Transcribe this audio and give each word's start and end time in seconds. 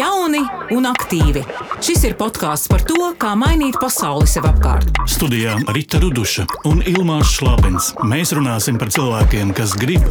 Jauni 0.00 0.40
un 0.72 0.86
aktīvi. 0.88 1.42
Šis 1.84 2.06
ir 2.08 2.14
podkāsts 2.16 2.70
par 2.72 2.80
to, 2.88 3.10
kā 3.20 3.34
mainīt 3.36 3.76
pasauli 3.82 4.24
sev 4.30 4.46
apkārt. 4.48 4.88
Studijā 5.10 5.58
Rīta 5.74 6.00
Ruduša 6.00 6.46
un 6.70 6.80
Ilmāns 6.88 7.34
Šlapins. 7.34 7.90
Mēs 8.08 8.32
runāsim 8.36 8.80
par 8.80 8.88
cilvēkiem, 8.94 9.52
kas 9.56 9.74
grib 9.76 10.06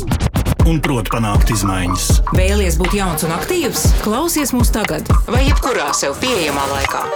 un 0.69 0.77
prot 0.83 1.09
panākt 1.09 1.49
izmaiņas. 1.55 2.09
Vēlies 2.37 2.77
būt 2.77 2.99
jauns 2.99 3.25
un 3.25 3.33
aktīvs? 3.39 3.87
Klausies 4.05 4.53
mūs 4.53 4.69
tagad, 4.75 5.09
vai 5.25 5.47
jebkurā 5.47 5.89
sev 5.97 6.19
pieejamā 6.21 6.69
laikā. 6.75 7.07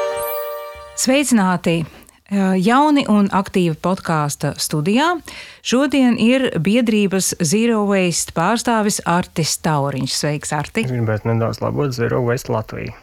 Sveicināti! 0.97 1.83
Jauni 2.33 3.03
un 3.11 3.27
aktīvi 3.29 3.75
podkāstu 3.83 4.53
studijā. 4.57 5.11
Šodien 5.61 6.17
ir 6.17 6.49
biedrības 6.57 7.33
Zero 7.43 7.83
Waste 7.89 8.33
pārstāvis 8.33 9.01
Artis 9.05 9.53
Tauriņš. 9.61 10.17
Sveiks, 10.17 10.53
Arti! 10.55 10.87
Gribētu 10.89 11.29
nedaudz 11.29 11.61
labot 11.61 11.93
Zero 11.93 12.23
Waste 12.25 12.53
Latviju. 12.53 13.02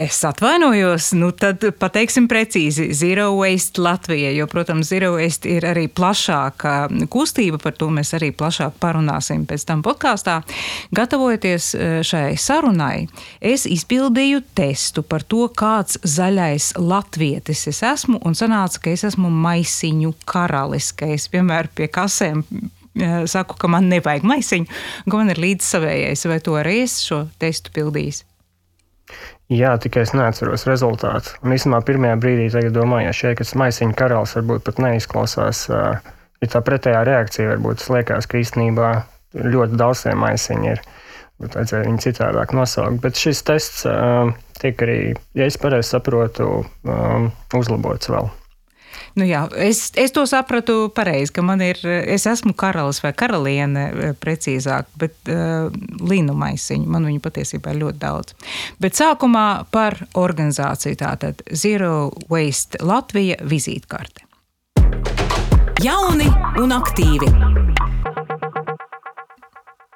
Es 0.00 0.24
atvainojos, 0.24 1.10
nu 1.18 1.30
tad 1.36 1.64
pateiksim 1.78 2.28
precīzi 2.30 2.90
Zero 2.96 3.32
Waste 3.36 3.82
Latvija, 3.82 4.30
jo, 4.32 4.46
protams, 4.50 4.88
Zero 4.88 5.10
Waste 5.16 5.50
ir 5.50 5.66
arī 5.66 5.88
plašāka 5.92 6.74
kustība, 7.10 7.58
par 7.60 7.74
to 7.76 7.90
mēs 7.92 8.14
arī 8.16 8.30
plašāk 8.36 8.78
parunāsim 8.80 9.44
pēc 9.50 9.66
tam 9.68 9.82
podkāstā. 9.84 10.38
Gatavojoties 10.96 11.68
e, 11.74 11.90
šai 12.06 12.38
sarunai, 12.40 13.08
es 13.42 13.66
izpildīju 13.68 14.44
testu 14.56 15.02
par 15.02 15.26
to, 15.26 15.48
kāds 15.50 15.98
zaļais 16.06 16.72
latvietis 16.78 17.66
es 17.74 17.82
esmu, 17.86 18.22
un 18.24 18.38
sanāca, 18.38 18.84
ka 18.86 18.94
es 18.94 19.04
esmu 19.10 19.32
maisiņu 19.34 20.14
karalis, 20.30 20.94
ka 20.94 21.10
es 21.10 21.26
vienmēr 21.34 21.68
pie 21.74 21.90
kasēm 21.92 22.46
e, 22.46 23.12
saku, 23.28 23.58
ka 23.58 23.68
man 23.68 23.90
nevajag 23.90 24.24
maisiņu, 24.30 24.80
ka 25.10 25.18
man 25.18 25.34
ir 25.34 25.42
līdzsavējais, 25.42 26.26
vai 26.30 26.42
to 26.44 26.58
arī 26.62 26.82
es 26.86 27.00
šo 27.04 27.24
testu 27.42 27.74
pildīju. 27.74 28.29
Jā, 29.50 29.72
tikai 29.82 30.04
es 30.06 30.12
neatceros 30.14 30.62
rezultātu. 30.68 31.34
Un 31.42 31.56
īstenībā 31.56 31.80
pirmajā 31.82 32.18
brīdī 32.22 32.68
domāju, 32.70 33.08
ja 33.08 33.14
šeit 33.16 33.40
tas 33.40 33.56
maisiņu 33.58 33.96
karalis 33.98 34.36
varbūt 34.38 34.62
pat 34.68 34.78
neizklausās. 34.84 35.64
Ja 36.40 36.48
tā 36.52 36.62
pretējā 36.64 37.00
reakcija 37.08 37.48
varbūt 37.56 37.82
liekas, 37.90 38.30
ka 38.30 38.38
īstenībā 38.38 38.92
ļoti 39.34 39.80
daudz 39.80 40.04
tie 40.06 40.14
maisiņi 40.14 40.70
ir. 40.70 40.84
Bet 41.42 41.56
vajadzēja 41.56 41.88
viņu 41.88 42.04
citādāk 42.04 42.54
nosaukt. 42.54 43.00
Bet 43.02 43.18
šis 43.18 43.42
tests 43.48 43.82
tiek 44.60 44.84
arī, 44.86 44.98
ja 45.34 45.48
es 45.50 45.58
pareizi 45.58 45.96
saprotu, 45.96 46.62
uzlabots 47.56 48.12
vēl. 48.12 48.30
Nu 49.18 49.26
jā, 49.26 49.44
es, 49.58 49.90
es 49.98 50.14
to 50.14 50.24
sapratu 50.28 50.88
pareizi, 50.94 51.32
ka 51.36 51.44
man 51.46 51.62
ir, 51.64 51.80
es 51.84 52.26
esmu 52.30 52.54
karalis 52.58 53.02
vai 53.04 53.12
karaliene 53.16 53.84
eh, 53.90 54.14
precīzāk, 54.20 54.90
bet 55.00 55.30
uh, 55.32 55.68
līnu 56.00 56.36
maisiņu 56.36 56.90
man 56.90 57.08
viņu 57.08 57.22
patiesībā 57.24 57.74
ir 57.74 57.82
ļoti 57.84 58.02
daudz. 58.02 58.34
Bet 58.82 58.98
sākumā 58.98 59.46
par 59.74 59.98
organizāciju 60.18 61.00
tātad 61.00 61.44
Zero 61.50 62.10
Waste 62.30 62.82
Latvija 62.84 63.40
vizītkarte. 63.44 64.26
Jauni 65.80 66.28
un 66.60 66.76
aktīvi! 66.76 67.30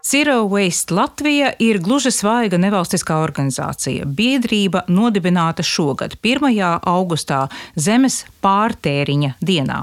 Zero 0.04 0.42
Waste 0.48 0.94
Latvija 0.94 1.52
ir 1.58 1.78
gluži 1.80 2.10
svaiga 2.12 2.58
nevalstiskā 2.60 3.16
organizācija. 3.24 4.04
Biedrība 4.04 4.82
nodibināta 4.88 5.64
šogad, 5.64 6.18
1. 6.22 6.44
augustā, 6.84 7.46
Zemes 7.74 8.20
pārtēriņa 8.44 9.34
dienā. 9.44 9.80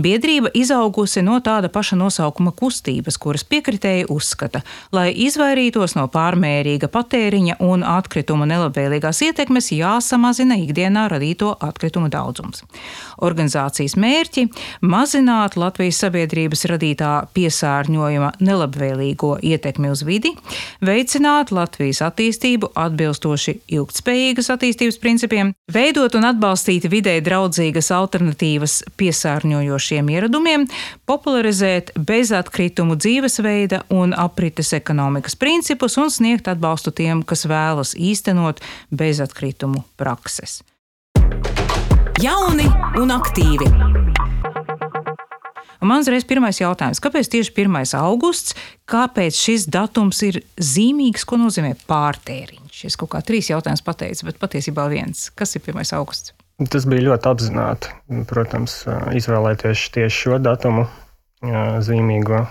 Biedrība 0.00 0.50
izaugusi 0.54 1.22
no 1.22 1.38
tāda 1.44 1.70
paša 1.72 1.96
nosaukuma 1.98 2.52
kustības, 2.56 3.16
kuras 3.20 3.44
piekritēji 3.48 4.08
uzskata, 4.12 4.60
lai 4.92 5.08
izvairītos 5.26 5.94
no 5.96 6.06
pārmērīga 6.12 6.90
patēriņa 6.92 7.58
un 7.64 7.84
atkritumu 7.86 8.48
nelabvēlīgās 8.50 9.22
ietekmes, 9.28 9.70
jāsamazina 9.74 10.58
ikdienā 10.64 11.06
radīto 11.12 11.54
atkritumu 11.64 12.10
daudzums. 12.12 12.64
Organizācijas 13.24 13.96
mērķi- 13.96 14.48
mazināt 14.94 15.56
Latvijas 15.56 16.02
sabiedrības 16.04 16.66
radītā 16.72 17.12
piesārņojuma 17.34 18.32
nelabvēlīgo 18.40 19.38
ietekmi 19.42 19.90
uz 19.90 20.02
vidi, 20.02 20.34
veicināt 20.82 21.52
Latvijas 21.54 22.02
attīstību 22.02 22.72
atbilstoši 22.74 23.58
ilgtspējīgas 23.78 24.50
attīstības 24.50 25.00
principiem, 25.00 25.54
veidot 25.72 26.14
un 26.18 26.28
atbalstīt 26.32 26.88
vidē 26.90 27.20
draudzīgas 27.24 27.93
alternatīvas 27.94 28.80
piesārņojošiem 29.00 30.10
ieradumiem, 30.16 30.66
popularizēt 31.08 31.94
bezatkritumu 31.96 32.98
dzīvesveida 33.00 33.84
un 33.94 34.14
aprites 34.18 34.74
ekonomikas 34.76 35.38
principus 35.40 35.98
un 36.02 36.12
sniegt 36.12 36.50
atbalstu 36.52 36.94
tiem, 36.94 37.22
kas 37.22 37.46
vēlas 37.50 37.94
īstenot 37.96 38.62
bezatkritumu 38.90 39.84
prakses. 40.00 40.62
Jauni 42.22 42.68
un 43.00 43.10
aktīvi! 43.10 43.70
Un 45.84 45.90
man 45.90 46.00
uzreiz 46.00 46.24
pirmais 46.24 46.56
jautājums, 46.56 47.00
kāpēc 47.04 47.28
tieši 47.28 47.50
1. 47.52 47.74
augusts, 47.98 48.54
kāpēc 48.88 49.36
šis 49.36 49.66
datums 49.68 50.22
ir 50.24 50.38
zīmīgs, 50.56 51.26
ko 51.28 51.36
nozīmē 51.42 51.74
pārtēriņš? 51.90 52.84
Es 52.88 52.96
kaut 52.96 53.12
kā 53.12 53.20
trīs 53.20 53.50
jautājumus 53.52 53.84
pateicu, 53.84 54.30
bet 54.30 54.40
patiesībā 54.40 54.86
viens. 54.88 55.26
Kas 55.36 55.52
ir 55.58 55.66
1. 55.66 55.84
augusts? 55.98 56.32
Tas 56.54 56.84
bija 56.86 57.08
ļoti 57.08 57.26
apzināti. 57.26 57.90
Protams, 58.30 58.84
izvēlēties 59.18 59.88
tieši 59.94 60.20
šo 60.26 60.38
datumu, 60.38 60.84
zīmīgo 61.82 62.44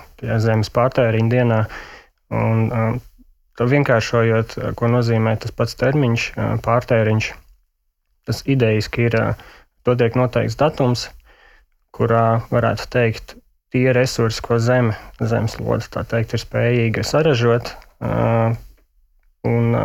zemes 0.44 0.72
pārtēriņa 0.76 1.32
dienā. 1.32 1.60
Un, 2.34 3.00
to 3.56 3.68
vienkāršojot, 3.70 4.58
ko 4.76 4.90
nozīmē 4.92 5.38
tas 5.40 5.56
pats 5.56 5.78
termiņš, 5.80 6.28
pārtēriņš, 6.66 7.30
tas 8.28 8.44
idejiski 8.50 9.08
ir, 9.08 9.18
to 9.88 9.96
tiek 10.00 10.20
noteikts 10.20 10.60
datums, 10.60 11.08
kurā 11.96 12.44
varētu 12.52 12.90
teikt, 12.92 13.38
tie 13.74 13.88
resursi, 13.96 14.44
ko 14.44 14.60
zeme, 14.60 14.98
zemeslode, 15.22 15.88
tā 15.94 16.04
teikt, 16.10 16.36
ir 16.36 16.44
spējīga 16.44 17.06
saražot, 17.08 17.72
un 19.48 19.78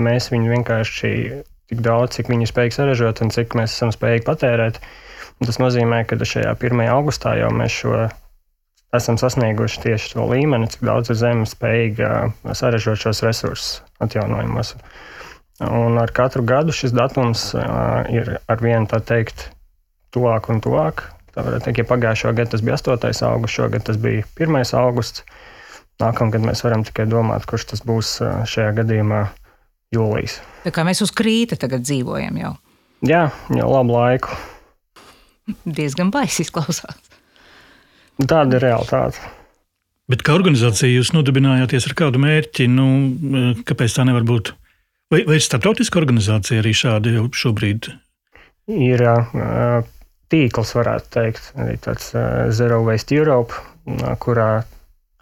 mēs 0.00 0.30
viņu 0.32 0.54
vienkārši 0.54 1.12
tik 1.70 1.84
daudz, 1.86 2.18
cik 2.18 2.30
viņi 2.32 2.46
ir 2.46 2.50
spējīgi 2.50 2.76
saražot 2.76 3.22
un 3.24 3.30
cik 3.34 3.54
mēs 3.58 3.76
esam 3.76 3.94
spējīgi 3.94 4.26
patērēt. 4.26 4.80
Un 5.40 5.48
tas 5.48 5.60
nozīmē, 5.62 6.02
ka 6.04 6.18
šajā 6.18 6.52
1. 6.58 6.82
augustā 6.92 7.36
jau 7.38 7.48
mēs 7.54 7.78
šo 7.82 8.08
esam 8.96 9.16
sasnieguši 9.20 9.84
tieši 9.84 10.16
to 10.16 10.26
līmeni, 10.26 10.68
cik 10.70 10.82
daudz 10.86 11.12
zeme 11.16 11.46
spējīga 11.48 12.10
saražot 12.58 12.98
šos 13.00 13.22
resursus 13.24 13.78
atjaunojumos. 14.02 14.74
Un 15.60 15.98
ar 16.00 16.10
katru 16.16 16.42
gadu 16.48 16.74
šis 16.74 16.94
datums 16.96 17.50
ir 18.10 18.34
ar 18.40 18.62
vienu 18.64 18.88
tā 18.90 19.00
teikt 19.04 19.50
tuvāk 20.14 20.50
un 20.50 20.62
tuvāk. 20.64 21.04
Tā 21.30 21.44
varētu 21.46 21.68
teikt, 21.68 21.82
ja 21.82 21.86
pagājušā 21.86 22.32
gada 22.34 22.56
tas 22.56 22.64
bija 22.66 22.78
8. 22.80 23.10
augusts, 23.28 23.56
šogad 23.60 23.86
tas 23.86 24.00
bija 24.00 24.26
1. 24.40 24.58
augusts. 24.80 25.22
Nākamgad 26.00 26.42
mēs 26.42 26.64
varam 26.64 26.82
tikai 26.82 27.04
domāt, 27.06 27.44
kurš 27.46 27.68
tas 27.74 27.84
būs 27.86 28.16
šajā 28.48 28.72
gadījumā 28.80 29.26
jūlijas. 29.94 30.38
Tā 30.64 30.72
kā 30.74 30.84
mēs 30.86 31.02
uz 31.04 31.12
krīta 31.16 31.58
tagad 31.60 31.84
dzīvojam 31.86 32.38
jau. 32.40 32.54
Jā, 33.06 33.26
jau 33.56 33.68
labu 33.72 33.96
laiku. 33.96 34.34
Diezgan 35.64 36.12
baisi 36.14 36.44
izklausās. 36.44 36.98
Tāda 38.20 38.58
ir 38.58 38.66
realitāte. 38.66 39.22
Bet 40.10 40.24
kā 40.26 40.34
organizācija 40.34 40.90
jūs 40.90 41.12
nodibinājāties 41.14 41.86
ar 41.88 41.94
kādu 41.98 42.20
mērķi? 42.22 42.66
Nu, 42.70 42.86
kāpēc 43.66 43.94
tā 43.96 44.04
nevar 44.06 44.26
būt? 44.26 44.52
Vai, 45.10 45.22
vai 45.26 45.38
ir 45.38 45.44
starptautiska 45.44 45.98
organizācija 45.98 46.62
arī 46.62 46.74
šāda 46.76 47.14
jau 47.14 47.28
šobrīd? 47.34 47.88
Ir 48.70 49.02
uh, 49.06 49.86
tīkls, 50.30 50.74
varētu 50.76 51.10
teikt, 51.16 51.50
arī 51.58 51.78
tāds 51.82 52.12
uh, 52.14 52.50
Zero 52.54 52.82
Waste 52.86 53.16
Europe, 53.16 53.56
kurā 54.22 54.50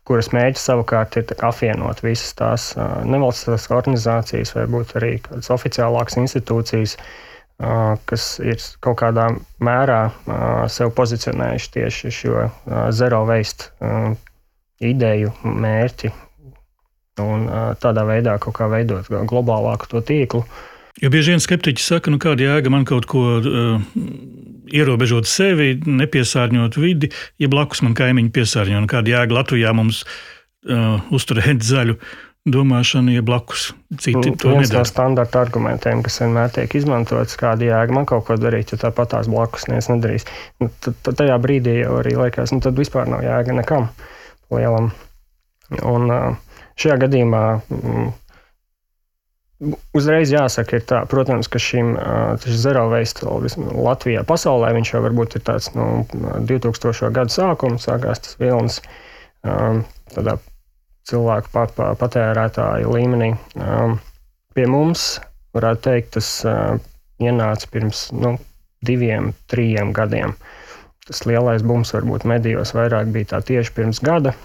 kuras 0.08 0.30
mēģina 0.32 0.60
savukārt 0.60 1.18
ir 1.20 1.32
apvienot 1.44 2.02
visas 2.04 2.32
tās 2.38 2.68
nevalstiskās 3.04 3.68
organizācijas, 3.76 4.54
vai 4.56 4.64
būt 4.72 4.94
arī 5.00 5.14
kādas 5.24 5.50
oficiālākas 5.54 6.18
institūcijas, 6.22 6.96
kas 8.08 8.28
ir 8.44 8.62
kaut 8.84 9.00
kādā 9.02 9.28
mērā 9.64 10.00
sev 10.72 10.94
pozicionējuši 10.96 11.72
tieši 11.76 12.14
šo 12.14 12.48
zero 12.94 13.24
waste 13.28 13.72
ideju, 14.80 15.34
mērķi. 15.42 16.14
Un 17.18 17.48
tādā 17.82 18.04
veidā 18.06 18.36
kaut 18.38 18.54
kā 18.60 18.68
veidot 18.70 19.08
globālāku 19.10 19.90
to 19.90 20.02
tīklu. 20.06 20.44
Jo 20.98 21.10
bieži 21.14 21.34
vien 21.34 21.42
skeptiķi 21.42 21.82
saka, 21.84 22.10
nu 22.10 22.18
kāda 22.22 22.46
jēga 22.48 22.72
man 22.74 22.86
kaut 22.88 23.06
ko 23.10 23.24
uh, 23.38 23.82
ierobežot 24.74 25.28
sevi, 25.30 25.76
nepiesārņot 25.78 26.78
vidi, 26.80 27.12
ja 27.38 27.50
blakus 27.50 27.84
man 27.86 27.94
kaimiņi 27.98 28.32
piesārņo. 28.34 28.80
Un 28.82 28.88
kāda 28.90 29.14
jēga 29.14 29.38
Latvijā 29.38 29.74
mums 29.76 30.02
uh, 30.04 30.98
uzturēt 31.14 31.62
zaļu 31.66 31.98
domāšanu, 32.48 33.12
ja 33.14 33.22
blakus 33.22 33.70
citi 34.00 34.32
to 34.40 34.54
nedara? 34.54 34.64
Tas 34.64 34.72
ir 34.72 34.78
no 34.78 34.84
standarta 34.88 35.42
argumentiem, 35.44 36.02
kas 36.06 36.20
vienmēr 36.22 36.52
tiek 36.54 36.78
izmantots. 36.80 37.38
Kāda 37.38 37.68
jēga 37.68 37.94
man 37.94 38.08
kaut 38.08 38.26
ko 38.28 38.38
darīt, 38.40 38.72
ja 38.72 38.80
tāpat 38.82 39.12
tās 39.14 39.30
blakus 39.30 39.68
neviens 39.68 39.90
nedarīs. 39.92 40.26
Nu, 40.62 40.70
tad, 40.82 40.98
tajā 41.08 41.36
brīdī 41.42 41.80
jau 41.82 41.98
arī 42.00 42.16
liekas, 42.18 42.54
nu 42.54 42.64
tad 42.64 42.78
vispār 42.78 43.10
nav 43.10 43.22
jēga 43.26 43.54
nekam 43.60 43.90
lielam. 44.54 44.90
Un 45.78 46.08
uh, 46.10 46.64
šajā 46.80 46.98
gadījumā. 47.04 47.44
Mm, 47.74 48.08
Uzreiz 49.58 50.30
jāsaka, 50.30 50.78
tā, 50.86 51.00
protams, 51.10 51.48
ka 51.50 51.58
šim 51.58 51.96
zero 52.46 52.84
waste 52.92 53.26
Latvijā, 53.26 54.22
pasaulē 54.26 54.70
viņš 54.76 54.92
jau 54.92 55.00
varbūt 55.02 55.34
ir 55.34 55.42
tāds 55.48 55.72
nu, 55.74 56.04
2000. 56.46 57.10
gada 57.16 57.34
sākuma, 57.34 57.80
sākās 57.82 58.22
tas 58.22 58.38
vilnis 58.38 58.78
tādā 59.42 60.36
cilvēku 61.10 61.50
patērētāju 61.98 62.94
līmenī. 62.94 63.32
Pie 64.54 64.68
mums, 64.70 65.08
varētu 65.58 65.84
teikt, 65.88 66.14
tas 66.20 66.30
ienāca 67.18 67.72
pirms 67.74 68.08
nu, 68.14 68.36
diviem, 68.86 69.32
trim 69.50 69.90
gadiem. 69.96 70.36
Tas 71.08 71.24
lielais 71.26 71.64
bums 71.66 71.90
varbūt 71.96 72.28
medijos 72.28 72.76
vairāk 72.76 73.10
bija 73.10 73.32
tā 73.34 73.42
tieši 73.50 73.74
pirms 73.74 73.98
gada. 74.04 74.36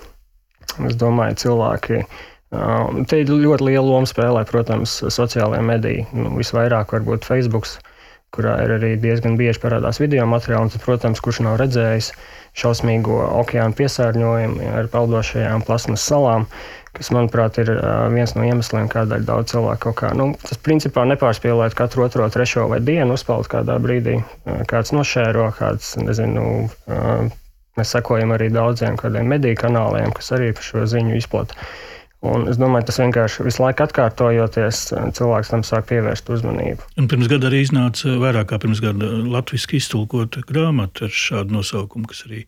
Es 0.87 0.97
domāju, 0.97 1.37
cilvēki 1.43 2.05
Te 2.53 3.23
ir 3.23 3.31
ļoti 3.31 3.65
liela 3.65 3.85
loma 3.87 4.09
spēlē, 4.09 4.43
protams, 4.49 4.99
sociālajā 5.13 5.63
medijā. 5.65 6.05
Nu, 6.13 6.35
visvairāk 6.37 6.93
varbūt 6.93 7.25
Facebook, 7.25 7.65
kurā 8.33 8.59
ir 8.65 8.75
arī 8.75 8.93
diezgan 9.01 9.37
bieži 9.39 9.61
parādās 9.63 9.99
video 10.01 10.27
materiāli. 10.29 10.69
Un, 10.69 10.83
protams, 10.83 11.21
kurš 11.23 11.41
nav 11.47 11.57
redzējis 11.61 12.11
šausmīgo 12.57 13.17
okeāna 13.41 13.73
piesārņojumu 13.77 14.69
ar 14.77 14.89
peldošajām 14.93 15.65
plasmas 15.65 16.05
salām, 16.05 16.45
kas, 16.93 17.09
manuprāt, 17.15 17.57
ir 17.63 17.71
viens 18.13 18.35
no 18.37 18.45
iemesliem, 18.45 18.85
kādēļ 18.91 19.25
daudz 19.25 19.55
cilvēku 19.55 19.87
kaut 19.87 19.97
kā, 20.03 20.11
nu, 20.17 20.29
tas 20.45 20.61
principā 20.61 21.07
nepārspīlēt 21.09 21.73
katru 21.77 22.05
otro, 22.05 22.27
trešo 22.29 22.67
vai 22.69 22.77
dienu 22.85 23.17
uzpeld 23.17 23.49
kādā 23.49 23.79
brīdī. 23.81 24.19
Kāds 24.69 24.93
nošēro, 24.93 25.47
kāds, 25.57 25.95
nezinu, 25.97 26.45
mēs 27.79 27.95
sekojam 27.97 28.35
arī 28.37 28.51
daudziem 28.53 29.01
kādiem 29.01 29.33
mediju 29.33 29.57
kanāliem, 29.63 30.13
kas 30.13 30.35
arī 30.37 30.53
par 30.53 30.69
šo 30.69 30.85
ziņu 30.93 31.17
izplatīja. 31.17 31.73
Un 32.23 32.45
es 32.47 32.55
domāju, 32.55 32.87
tas 32.87 33.01
vienkārši 33.01 33.43
visu 33.43 33.59
laiku 33.65 33.83
atkārtojoties, 33.83 34.81
cilvēks 35.17 35.49
tam 35.51 35.63
sāk 35.67 35.89
pievērst 35.89 36.29
uzmanību. 36.31 36.85
Un 37.01 37.09
pirms 37.11 37.27
gada 37.31 37.49
arī 37.49 37.59
iznāca 37.65 38.15
vairāk 38.21 38.47
kā 38.53 38.59
pirms 38.63 38.79
gada 38.83 39.09
latviešu 39.33 39.75
iztulkota 39.81 40.43
grāmata 40.47 41.09
ar 41.09 41.17
šādu 41.19 41.57
nosaukumu, 41.57 42.07
kas 42.07 42.23
arī. 42.29 42.45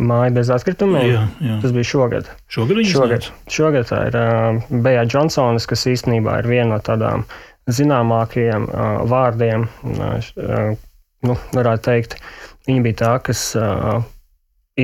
Māja 0.00 0.30
bez 0.36 0.52
atkritumiem. 0.54 1.08
Jā, 1.10 1.24
jā. 1.42 1.56
Tas 1.64 1.74
bija 1.74 1.88
šogad. 1.90 2.30
Šogad, 2.52 2.82
šogad. 2.86 3.26
šogad 3.50 3.88
tā 3.90 3.98
ir 4.08 4.18
uh, 4.20 4.60
Bejā 4.84 5.02
Džonsons, 5.08 5.66
kas 5.68 5.86
īstenībā 5.90 6.38
ir 6.40 6.48
viena 6.52 6.76
no 6.76 6.78
tādām 6.84 7.26
zināmākajiem 7.70 8.68
uh, 8.70 9.02
vārdiem. 9.10 9.66
Uh, 9.82 10.78
nu, 11.26 11.36
varētu 11.56 11.86
teikt, 11.88 12.16
viņa 12.70 12.86
bija 12.86 13.00
tā, 13.02 13.12
kas 13.26 13.42
uh, 13.58 14.04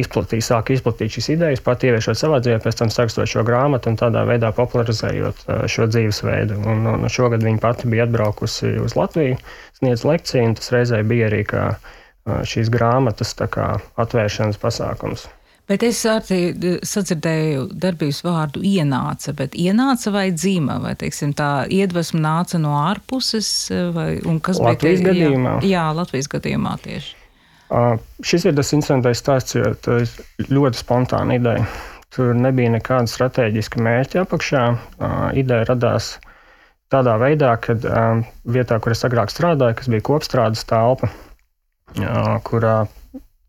izplatīja, 0.01 0.45
sāka 0.45 0.75
izplatīt 0.77 1.17
šīs 1.17 1.31
idejas, 1.35 1.63
pat 1.65 1.85
ieviešot 1.87 2.19
savā 2.19 2.41
dzīvē, 2.45 2.61
pēc 2.65 2.81
tam 2.81 2.93
sarakstot 2.93 3.31
šo 3.31 3.45
grāmatu 3.47 3.93
un 3.93 3.99
tādā 4.01 4.25
veidā 4.29 4.53
popularizējot 4.57 5.45
šo 5.73 5.89
dzīvesveidu. 5.93 6.59
Un, 6.69 6.87
un 6.95 7.07
šogad 7.13 7.45
viņa 7.47 7.63
pati 7.63 7.91
bija 7.93 8.07
atbraukusi 8.09 8.77
uz 8.83 8.97
Latviju, 8.99 9.39
sniedz 9.81 10.05
lekciju, 10.09 10.51
un 10.51 10.59
tas 10.59 10.73
reizē 10.75 11.03
bija 11.07 11.31
arī 11.31 11.43
kā 11.49 11.71
šīs 12.27 12.71
grāmatas 12.75 13.35
kā, 13.53 13.77
atvēršanas 14.03 14.61
pasākums. 14.63 15.29
Bet 15.67 15.83
es 15.83 15.99
arī 16.07 16.77
sadzirdēju 16.87 17.65
darbības 17.75 18.21
vārdu 18.23 18.63
ienāca, 18.63 19.33
bet 19.35 19.57
ienāca 19.59 20.13
vai 20.15 20.29
dzīva, 20.31 20.79
vai 20.85 20.93
teiksim, 20.99 21.33
tā 21.35 21.67
iedvesma 21.75 22.21
nāca 22.23 22.61
no 22.63 22.77
ārpuses, 22.85 23.49
vai 23.95 24.13
kas 24.47 24.61
Latvijas 24.63 24.63
bija 24.63 24.71
Latvijas 24.71 25.07
gadījumā? 25.09 25.55
Jā, 25.65 25.71
jā, 25.73 25.87
Latvijas 25.99 26.31
gadījumā 26.37 26.77
tieši. 26.85 27.17
Uh, 27.67 27.97
šis 28.23 28.47
ir 28.47 28.55
tas 28.55 28.71
interesantais 28.77 29.19
stāsts, 29.19 29.57
jo 29.57 29.73
ir 29.73 30.51
ļoti 30.53 30.79
spontāna 30.79 31.39
ideja. 31.41 31.67
Tur 32.15 32.31
nebija 32.39 32.71
nekāda 32.77 33.11
strateģiska 33.11 33.83
mērķa 33.83 34.23
apakšā. 34.23 34.63
Uh, 34.73 35.17
ideja 35.35 35.67
radās 35.73 36.15
tādā 36.95 37.17
veidā, 37.19 37.57
ka 37.59 37.75
uh, 37.75 38.23
vietā, 38.47 38.79
kur 38.79 38.95
es 38.95 39.03
agrāk 39.09 39.35
strādāju, 39.35 39.81
kas 39.81 39.91
bija 39.91 40.07
kopstrādes 40.07 40.63
telpa, 40.69 41.11
uh, 41.11 42.37
kurā 42.47 42.85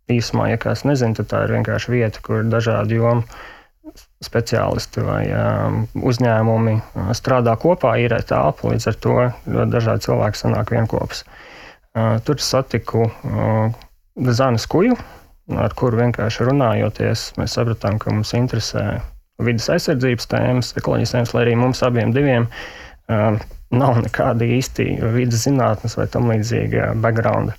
īsumā, 0.09 0.49
ja 0.53 0.57
kāds 0.61 0.85
nezina, 0.87 1.19
tad 1.19 1.29
tā 1.29 1.43
ir 1.45 1.53
vienkārši 1.59 1.93
vieta, 1.93 2.23
kur 2.25 2.41
dažādi 2.47 2.97
jomu 2.97 3.27
speciālisti 4.23 5.03
vai 5.05 5.23
um, 5.29 5.83
uzņēmumi 6.09 6.73
strādā 7.17 7.53
kopā, 7.59 7.93
īrē 8.01 8.19
telpu. 8.27 8.71
Līdz 8.73 8.89
ar 8.91 8.97
to 9.03 9.17
dažādi 9.71 10.07
cilvēki 10.07 10.41
sanāk 10.41 10.73
vienopus. 10.73 11.23
Uh, 11.97 12.17
tur 12.25 12.41
satiku 12.43 13.07
uh, 13.07 13.77
Zānes 14.17 14.65
kuju, 14.69 14.95
ar 15.53 15.75
kuru 15.77 16.01
vienkārši 16.01 16.47
runājoties, 16.47 17.29
mēs 17.37 17.53
sapratām, 17.57 17.99
ka 18.01 18.13
mums 18.13 18.33
interesē 18.37 18.85
vidas 19.43 19.69
aizsardzības 19.69 20.29
tēmas, 20.31 20.73
ekoloģijas 20.79 21.13
tēmas, 21.13 21.33
lai 21.37 21.45
arī 21.45 21.55
mums 21.59 21.83
abiem 21.85 22.13
diviem 22.15 22.47
um, 22.49 23.37
nav 23.77 24.01
nekāda 24.01 24.47
īsti 24.57 24.89
vidas 25.13 25.45
zinātnes 25.45 25.97
vai 25.99 26.07
tam 26.09 26.31
līdzīga 26.31 26.93
background. 27.03 27.53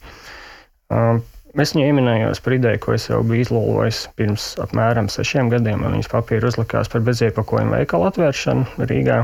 Um, 0.91 1.23
Es 1.59 1.73
viņu 1.73 1.89
ieminējos 1.89 2.43
par 2.45 2.55
ideju, 2.55 2.79
ko 2.85 2.93
es 2.95 3.07
jau 3.09 3.23
biju 3.27 3.47
izlūkojis 3.47 4.03
pirms 4.19 4.45
apmēram 4.63 5.09
sešiem 5.11 5.49
gadiem. 5.51 5.81
Man 5.81 5.97
viņas 5.97 6.11
papīra 6.13 6.51
uzlikās 6.51 6.91
par 6.93 7.01
beziepakojumu 7.07 7.73
veikalu 7.73 8.05
atvēršanu 8.11 8.85
Rīgā. 8.91 9.17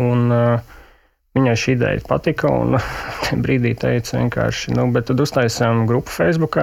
Un, 0.00 0.22
uh, 0.32 0.76
Viņai 1.34 1.54
šī 1.58 1.74
ideja 1.74 2.02
patika, 2.06 2.50
un 2.54 2.78
brīdī 3.44 3.74
teica, 3.78 4.20
vienkārši, 4.20 4.76
nu, 4.78 4.86
bet 4.94 5.10
tad 5.10 5.22
uztaisām 5.24 5.84
grupu 5.90 6.14
Facebook. 6.14 6.60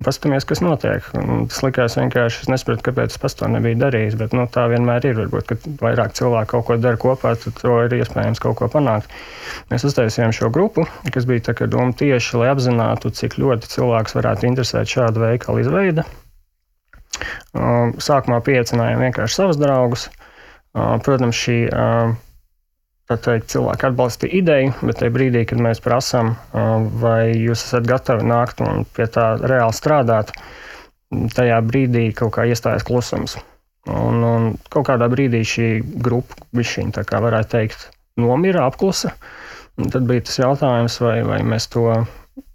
Paskatāmies, 0.00 0.46
kas 0.48 0.62
notiek. 0.64 1.04
Un 1.20 1.42
tas 1.50 1.58
likās 1.60 1.98
vienkārši. 1.98 2.46
Es 2.46 2.48
nesaprotu, 2.48 2.80
kāpēc 2.86 3.12
es 3.12 3.34
to 3.36 3.48
nebiju 3.52 3.76
darījis. 3.82 4.14
Bet 4.16 4.32
nu, 4.32 4.46
tā 4.48 4.64
vienmēr 4.72 5.04
ir. 5.10 5.18
Varbūt, 5.18 5.44
kad 5.50 5.66
vairāk 5.82 6.14
cilvēku 6.16 6.54
kaut 6.54 6.64
ko 6.70 6.76
dara 6.80 6.96
kopā, 7.02 7.34
tad 7.36 7.58
to 7.58 7.74
ir 7.84 7.92
iespējams 7.98 8.40
kaut 8.40 8.56
ko 8.56 8.70
panākt. 8.72 9.12
Mēs 9.68 9.84
uztaisījām 9.84 10.32
šo 10.32 10.48
grupu, 10.54 10.86
kas 11.12 11.28
bija 11.28 11.52
doma 11.66 11.92
tieši, 11.92 12.38
lai 12.40 12.48
apzinātu, 12.54 13.12
cik 13.12 13.36
ļoti 13.42 13.68
cilvēks 13.74 14.16
varētu 14.16 14.48
interesēt 14.48 14.88
šādu 14.88 15.26
veikalu 15.26 15.66
izveidi. 15.66 16.06
Sākumā 18.00 18.40
pieaicinājām 18.46 19.04
vienkārši 19.04 19.42
savus 19.42 19.60
draugus. 19.60 20.08
Protams, 20.72 21.36
šī 21.36 21.60
teikt, 23.18 23.50
cilvēki 23.50 23.88
atbalsta 23.88 24.28
ideju, 24.30 24.74
bet 24.86 25.00
tajā 25.00 25.12
brīdī, 25.14 25.44
kad 25.48 25.62
mēs 25.62 25.82
prasām, 25.82 26.34
vai 27.02 27.32
jūs 27.34 27.64
esat 27.64 27.88
gatavi 27.88 28.26
nākt 28.30 28.62
un 28.62 28.84
pie 28.96 29.08
tā 29.10 29.32
reāli 29.40 29.76
strādāt, 29.76 30.30
tajā 31.34 31.58
brīdī 31.66 32.10
kaut 32.16 32.36
kā 32.36 32.46
iestājas 32.46 32.86
klusums. 32.86 33.38
Un, 33.90 34.22
un 34.22 34.50
kaut 34.70 34.86
kādā 34.90 35.08
brīdī 35.10 35.40
šī 35.46 35.68
grupa, 36.04 36.36
viņa 36.54 36.90
tā 37.00 37.06
kā 37.08 37.22
varētu 37.24 37.54
teikt, 37.56 37.88
nomira, 38.20 38.66
apklusa. 38.68 39.14
Un 39.80 39.90
tad 39.90 40.04
bija 40.06 40.26
tas 40.28 40.38
jautājums, 40.42 40.98
vai, 41.00 41.20
vai 41.24 41.40
mēs 41.46 41.70
to 41.72 41.86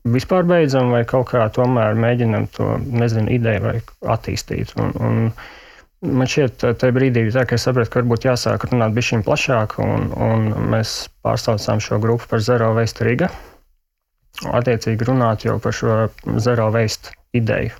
vispār 0.06 0.46
beidzam, 0.48 0.92
vai 0.94 1.04
kaut 1.10 1.32
kā 1.32 1.48
tomēr 1.54 1.98
mēģinam 1.98 2.48
to, 2.54 2.76
nezinu, 3.02 3.32
ideju 3.34 3.64
vai 3.66 3.76
attīstīt. 4.16 4.76
Un, 4.78 4.94
un, 5.02 5.22
Man 6.06 6.30
šķiet, 6.30 6.64
tajā 6.80 6.94
brīdī 6.96 7.26
tā, 7.34 7.46
es 7.56 7.66
sapratu, 7.66 7.92
ka 7.92 8.02
varbūt 8.02 8.28
jāsāk 8.28 8.68
runāt 8.70 8.94
bišķiņ 8.98 9.24
plašāk, 9.26 9.78
un, 9.82 10.10
un 10.14 10.48
mēs 10.74 10.96
pārstāvjām 11.26 11.82
šo 11.84 12.00
grupu 12.04 12.30
par 12.30 12.44
Zero 12.46 12.72
Waste 12.78 13.08
Riga. 13.08 13.32
Attiecīgi 14.46 15.08
runāt 15.08 15.48
jau 15.48 15.58
par 15.64 15.76
šo 15.76 15.98
Zero 16.44 16.68
Waste 16.76 17.16
ideju. 17.38 17.74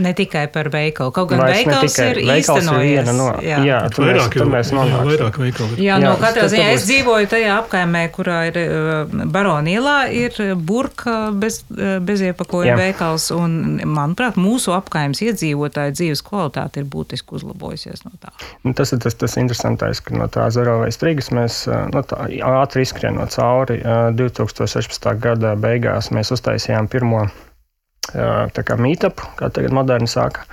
Ne 0.00 0.12
tikai 0.16 0.46
par 0.52 0.70
veikalu. 0.72 1.12
Kaut 1.14 1.28
gan 1.30 1.42
Vairs 1.42 1.60
veikals 1.60 1.96
ir 2.04 2.20
īstenojies. 2.24 3.10
No, 3.16 3.28
jā, 3.44 3.60
jā 3.66 3.80
tur 3.92 4.06
vairāk, 4.06 4.22
mēs, 4.22 4.36
tur 4.36 4.50
mēs 4.54 4.72
nonākam. 4.74 5.08
Vairāk 5.10 5.38
veikalu. 5.42 5.76
Jā, 5.76 5.96
jā, 5.96 5.98
no 6.04 6.14
katrā 6.20 6.46
ziņā 6.52 6.68
es 6.76 6.86
dzīvoju 6.88 7.30
tajā 7.34 7.56
apkaimē, 7.60 8.04
kurā 8.14 8.38
ir 8.48 8.60
uh, 8.62 9.18
Baronielā, 9.34 9.96
ir 10.16 10.36
burka 10.56 11.16
bez, 11.36 11.60
uh, 11.74 11.98
bez 12.04 12.24
iepakojuma 12.30 12.78
veikals, 12.80 13.30
un, 13.36 13.80
manuprāt, 13.84 14.38
mūsu 14.40 14.74
apkaimes 14.76 15.22
iedzīvotāju 15.26 15.96
dzīves 15.98 16.24
kvalitāte 16.26 16.82
ir 16.82 16.88
būtiski 16.90 17.36
uzlabojusies 17.40 18.06
no 18.06 18.14
tā. 18.22 18.32
Nu, 18.64 18.74
tas 18.76 18.94
ir 18.96 19.02
tas, 19.04 19.18
tas 19.20 19.36
interesantais, 19.42 20.02
ka 20.04 20.16
no 20.16 20.30
tā 20.32 20.48
Zarovais 20.54 21.00
Rīgas 21.04 21.30
mēs 21.36 21.62
uh, 21.68 21.84
no 21.92 22.04
tā, 22.06 22.24
ātri 22.54 22.86
izskrienot 22.86 23.34
cauri 23.36 23.80
2016. 24.16 25.12
gada 25.20 25.54
beigās 25.60 26.10
mēs 26.14 26.32
uztaisījām 26.34 26.88
pirmo 26.90 27.26
meetup, 28.80 29.22
kā 29.38 29.50
tagad 29.54 29.74
moderni 29.76 30.08
saka. 30.10 30.46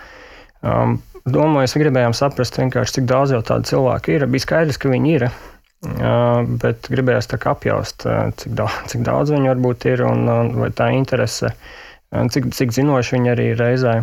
Um, 0.62 0.98
domāju, 1.26 1.66
mēs 1.66 1.78
gribējām 1.78 2.16
saprast, 2.18 2.58
cik 2.58 3.08
daudz 3.10 3.36
jau 3.36 3.44
tādu 3.46 3.70
cilvēku 3.70 4.16
ir. 4.16 4.28
Bija 4.32 4.46
skaidrs, 4.46 4.80
ka 4.82 4.92
viņi 4.92 5.16
ir. 5.18 5.28
Uh, 5.28 6.42
bet 6.58 6.88
gribējās 6.90 7.30
kā 7.36 7.52
apjaust, 7.54 8.08
cik 8.42 8.56
daudz, 8.58 8.80
cik 8.92 9.04
daudz 9.06 9.34
viņi 9.34 9.52
varbūt 9.54 9.86
ir 9.92 10.06
un, 10.08 10.26
un 10.32 10.56
vai 10.58 10.72
tā 10.74 10.90
interese, 10.96 11.54
cik, 12.12 12.50
cik 12.58 12.74
zinoši 12.74 13.18
viņi 13.18 13.34
arī 13.36 13.52
ir 13.54 13.62
reizē. 13.62 14.00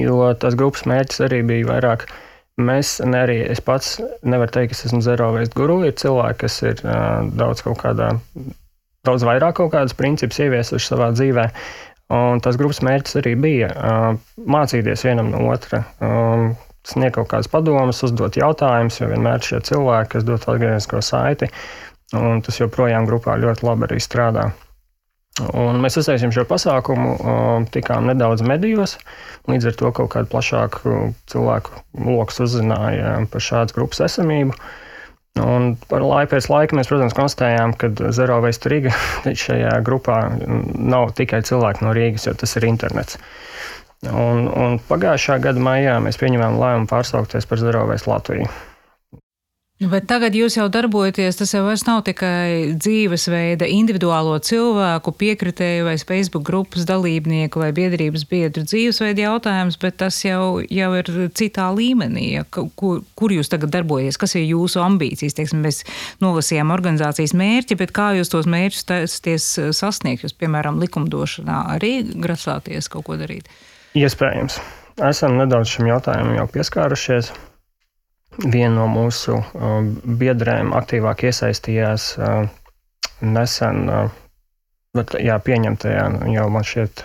Jo 0.00 0.32
tas 0.40 0.56
grupas 0.56 0.86
mērķis 0.88 1.24
arī 1.26 1.42
bija 1.48 1.68
vairāk. 1.68 2.06
Mēs, 2.60 2.98
ne 3.08 3.22
arī 3.24 3.38
es 3.48 3.62
pats 3.64 3.94
nevaru 4.28 4.52
teikt, 4.52 4.72
ka 4.72 4.76
es 4.76 4.86
esmu 4.88 5.00
zero 5.04 5.30
waste 5.32 5.56
guru. 5.56 5.78
Ir 5.88 5.96
cilvēki, 5.96 6.38
kas 6.44 6.58
ir 6.64 6.82
uh, 6.84 7.24
daudz 7.32 7.64
kaut 7.64 7.80
kādā, 7.80 8.10
daudz 9.08 9.24
vairāk 9.24 9.56
kaut 9.58 9.72
kādus 9.72 9.96
principus 9.96 10.40
ieviesuši 10.44 10.92
savā 10.92 11.08
dzīvē. 11.16 11.46
Un 12.12 12.42
tas 12.44 12.58
grupas 12.60 12.82
mērķis 12.84 13.18
arī 13.22 13.32
bija 13.40 13.70
uh, 13.72 14.08
mācīties 14.44 15.06
vienam 15.06 15.30
no 15.32 15.46
otra. 15.52 15.84
Sniegt 16.82 17.14
kaut 17.14 17.30
kādas 17.30 17.48
padomas, 17.48 18.02
uzdot 18.02 18.36
jautājumus, 18.36 18.98
jo 18.98 19.08
vienmēr 19.12 19.44
šie 19.46 19.60
cilvēki, 19.68 20.16
kas 20.16 20.26
dod 20.26 20.42
atgrieznisko 20.50 20.98
saiti, 21.04 21.46
un 22.18 22.42
tas 22.42 22.58
joprojām 22.58 23.06
grupā 23.06 23.38
ļoti 23.38 23.68
labi 23.68 23.86
arī 23.86 24.00
strādā. 24.02 24.48
Un 25.56 25.78
mēs 25.80 25.94
uztaisījām 25.96 26.34
šo 26.34 26.42
pasākumu, 26.44 27.12
tikām 27.72 28.10
nedaudz 28.10 28.42
medijos, 28.44 28.98
līdz 29.48 29.70
ar 29.70 29.78
to 29.80 29.92
kaut 29.96 30.10
kādu 30.12 30.28
plašāku 30.34 30.96
cilvēku 31.32 31.78
lokus 32.04 32.42
uzzināja 32.44 33.14
par 33.32 33.46
šādas 33.46 33.72
grupas 33.78 34.02
esamību. 34.10 34.58
Un 35.40 35.70
par 35.88 36.04
laiku 36.04 36.34
pēc 36.34 36.48
laika 36.52 36.76
mēs, 36.76 36.90
protams, 36.90 37.14
konstatējām, 37.16 37.72
ka 37.80 37.88
Zero 38.12 38.36
Waste 38.44 38.68
Riga 38.68 38.92
šajā 39.44 39.78
grupā 39.86 40.18
nav 40.76 41.14
tikai 41.16 41.40
cilvēki 41.48 41.86
no 41.86 41.94
Rīgas, 41.96 42.26
jo 42.28 42.34
tas 42.36 42.52
ir 42.60 42.68
internets. 42.68 43.16
Un, 44.02 44.48
un 44.50 44.76
pagājušā 44.88 45.38
gada 45.40 45.62
maijā 45.62 45.96
mēs 46.04 46.18
pieņēmām 46.20 46.58
lēmumu 46.60 46.90
pārsaukties 46.90 47.48
par 47.48 47.62
Zero 47.62 47.86
Waste 47.88 48.10
Latviju. 48.10 48.50
Bet 49.82 50.04
tagad 50.06 50.36
jūs 50.36 50.54
jau 50.54 50.68
darbojaties, 50.70 51.34
tas 51.40 51.50
jau 51.54 51.62
nav 51.88 52.02
tikai 52.06 52.74
dzīvesveida, 52.78 53.66
individuālo 53.66 54.36
cilvēku, 54.44 55.14
piekritēju 55.18 55.86
vai 55.88 55.96
Facebook 55.98 56.44
grupas 56.46 56.86
dalībnieku 56.86 57.58
vai 57.58 57.72
biedrības 57.74 58.22
biedru 58.30 58.62
dzīvesveida 58.68 59.24
jautājums, 59.24 59.78
bet 59.82 59.98
tas 60.04 60.20
jau, 60.22 60.60
jau 60.62 60.90
ir 61.00 61.10
citā 61.34 61.66
līmenī. 61.74 62.28
Kur, 62.52 63.02
kur 63.18 63.34
jūs 63.34 63.50
tagad 63.50 63.74
darbojaties, 63.74 64.20
kas 64.22 64.36
ir 64.38 64.46
jūsu 64.52 64.84
ambīcijas? 64.84 65.34
Teiksim, 65.40 65.64
mēs 65.66 65.82
nolasījām 66.22 66.70
organizācijas 66.74 67.34
mērķi, 67.34 67.80
bet 67.82 67.94
kā 67.96 68.12
jūs 68.20 68.30
tos 68.30 68.46
mērķus 68.50 68.86
taisties 68.86 69.48
sasniegt? 69.74 70.22
Jūs, 70.28 70.36
piemēram, 70.38 70.78
likumdošanā 70.84 71.62
arī 71.78 71.96
grasāties 72.12 72.92
kaut 72.92 73.08
ko 73.08 73.18
darīt? 73.18 73.50
Iespējams. 73.98 74.60
Esam 75.02 75.40
nedaudz 75.40 75.72
šim 75.74 75.88
jautājumam 75.90 76.36
jau 76.38 76.52
pieskārušies 76.52 77.32
viena 78.40 78.74
no 78.80 78.88
mūsu 78.90 79.38
uh, 79.38 79.78
biedrēm 80.20 80.72
aktīvāk 80.76 81.26
iesaistījās 81.28 82.08
uh, 82.18 82.44
nesen, 83.22 83.88
uh, 83.88 84.12
bet, 84.96 85.16
jā, 85.20 85.38
pieņemtajā, 85.42 86.06
jau 86.32 86.48
man 86.52 86.66
šķiet, 86.66 87.04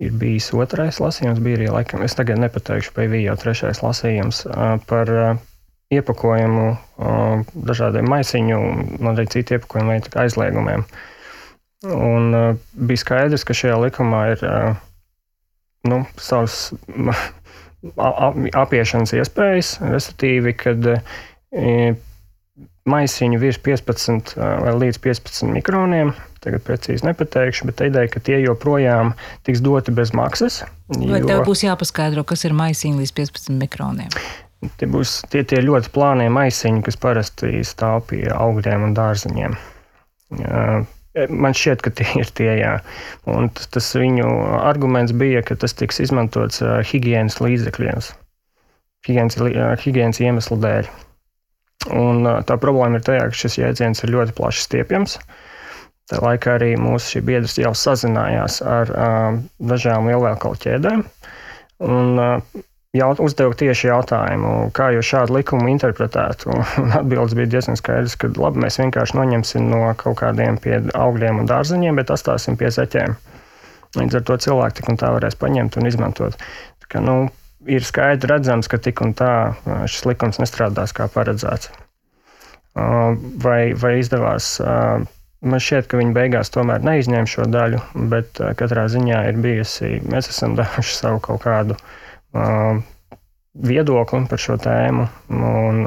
ir 0.00 0.16
bijis 0.16 0.50
otrais 0.56 1.00
lasījums, 1.02 1.42
bija 1.44 1.60
arī 1.60 1.70
laikam, 1.74 2.04
es 2.06 2.16
tagad 2.16 2.40
nepateikšu, 2.40 2.94
vai 2.96 3.08
bija 3.12 3.32
jau 3.32 3.38
trešais 3.44 3.82
lasījums 3.84 4.46
par 4.88 5.10
iepakojumu, 5.92 6.68
dažādiem 7.68 8.08
maisiņu 8.08 8.60
un 8.96 9.10
arī 9.12 9.26
citu 9.28 9.58
iepakojumu 9.58 9.92
veidu 9.92 10.14
aizliegumiem. 10.22 10.86
Un 11.84 12.32
bija 12.72 13.02
skaidrs, 13.02 13.44
ka 13.44 13.56
šajā 13.56 13.76
likumā 13.84 14.22
ir 14.32 14.46
nu, 15.90 16.00
savs 16.16 16.70
apiešanas 17.96 19.14
iespējas, 19.16 19.76
respektīvi, 19.80 20.52
kad 20.58 20.88
e, 20.90 20.96
maisiņu 22.90 23.40
virs 23.40 23.60
15 23.64 24.34
vai 24.36 24.74
līdz 24.84 25.00
15 25.04 25.54
mikroniem. 25.54 26.12
Tagad 26.40 26.64
precīzi 26.64 27.04
nepateikšu, 27.04 27.66
bet 27.68 27.82
ideja, 27.84 28.08
ka 28.08 28.22
tie 28.24 28.38
joprojām 28.40 29.12
tiks 29.44 29.60
doti 29.64 29.92
bez 29.92 30.14
maksas. 30.16 30.62
Vai 30.88 31.20
jo... 31.20 31.26
tev 31.28 31.42
būs 31.48 31.66
jāpaskaidro, 31.66 32.24
kas 32.28 32.46
ir 32.48 32.56
maisiņi 32.56 33.02
līdz 33.02 33.12
15 33.18 33.58
mikroniem? 33.60 34.14
Tie 34.80 34.88
būs 34.88 35.22
tie, 35.32 35.44
tie 35.48 35.60
ļoti 35.64 35.92
plānie 35.92 36.28
maisiņi, 36.32 36.82
kas 36.84 36.96
parasti 37.00 37.60
stāv 37.64 38.06
pie 38.12 38.26
augļiem 38.32 38.88
un 38.88 38.96
dārzeņiem. 38.96 39.56
Man 41.14 41.54
šķiet, 41.56 41.82
ka 41.82 41.90
tie 41.98 42.06
ir 42.22 42.30
tie, 42.38 42.50
jā. 42.60 42.74
Un 43.30 43.50
tas, 43.50 43.90
viņu 43.98 44.28
arguments 44.62 45.14
bija, 45.16 45.42
ka 45.46 45.58
tas 45.58 45.74
tiks 45.74 45.98
izmantots 46.04 46.62
uh, 46.62 46.78
higiēnas 46.86 47.40
līdzekļiem, 47.42 48.02
higiēnas, 49.08 49.38
higiēnas 49.82 50.22
iemeslu 50.22 50.60
dēļ. 50.62 50.90
Un, 51.96 52.26
tā 52.44 52.58
problēma 52.60 53.00
ir 53.00 53.06
tajā, 53.06 53.28
ka 53.30 53.38
šis 53.42 53.56
jēdziens 53.56 54.04
ir 54.04 54.12
ļoti 54.12 54.36
plaši 54.36 54.66
stiepjams. 54.66 55.16
Tā 56.10 56.18
laikā 56.20 56.58
arī 56.58 56.74
mūsu 56.78 57.14
šī 57.14 57.22
biedrs 57.24 57.56
jau 57.58 57.70
sazinājās 57.78 58.60
ar 58.66 58.90
uh, 58.92 59.38
dažām 59.70 60.10
lielveikalu 60.10 60.58
ķēdēm. 60.62 61.04
Un, 61.86 62.20
uh, 62.20 62.60
jaut, 62.96 63.20
uzdevu 63.22 63.54
tieši 63.54 63.88
jautājumu, 63.90 64.52
kā 64.74 64.90
jūs 64.94 65.10
šādu 65.12 65.36
likumu 65.38 65.70
interpretētu. 65.72 66.54
Atbildes 67.00 67.36
bija 67.38 67.52
diezgan 67.54 67.78
skaidrs, 67.78 68.16
ka 68.18 68.32
labi, 68.34 68.64
mēs 68.64 68.80
vienkārši 68.82 69.18
noņemsim 69.18 69.68
no 69.70 69.82
kaut 70.00 70.18
kādiem 70.22 70.58
augļiem 70.98 71.42
un 71.42 71.50
dārzeņiem, 71.50 72.00
bet 72.00 72.10
atstāsim 72.14 72.58
pie 72.60 72.72
zeķēm. 72.74 73.14
Līdz 73.98 74.20
ar 74.20 74.26
to 74.26 74.38
cilvēki 74.46 74.80
tik 74.80 74.90
un 74.92 74.98
tā 75.00 75.10
varēs 75.14 75.38
paņemt 75.38 75.78
un 75.78 75.90
izmantot. 75.90 76.36
Tā 76.82 76.90
kā, 76.90 77.02
nu, 77.02 77.16
ir 77.66 77.86
skaidri 77.86 78.30
redzams, 78.30 78.70
ka 78.70 78.78
tik 78.82 79.02
un 79.02 79.14
tā 79.18 79.32
šis 79.66 80.06
likums 80.06 80.38
nestrādās 80.42 80.94
kā 80.94 81.08
paredzēts. 81.10 81.72
Vai, 82.74 83.72
vai 83.74 83.96
izdevās? 83.98 84.52
Man 85.40 85.62
šķiet, 85.62 85.88
ka 85.90 85.98
viņi 85.98 86.14
beigās 86.14 86.52
tomēr 86.54 86.84
neizņēma 86.86 87.30
šo 87.30 87.48
daļu, 87.50 87.80
bet 88.12 88.38
katrā 88.60 88.84
ziņā 88.92 89.24
ir 89.30 89.40
bijusi, 89.42 89.96
mēs 90.06 90.28
esam 90.30 90.54
devuši 90.58 90.94
savu 90.94 91.22
kaut 91.24 91.42
kādu 91.46 91.74
uh, 91.74 91.96
viedokli 92.34 94.26
par 94.30 94.40
šo 94.40 94.56
tēmu. 94.60 95.06
Un, 95.34 95.82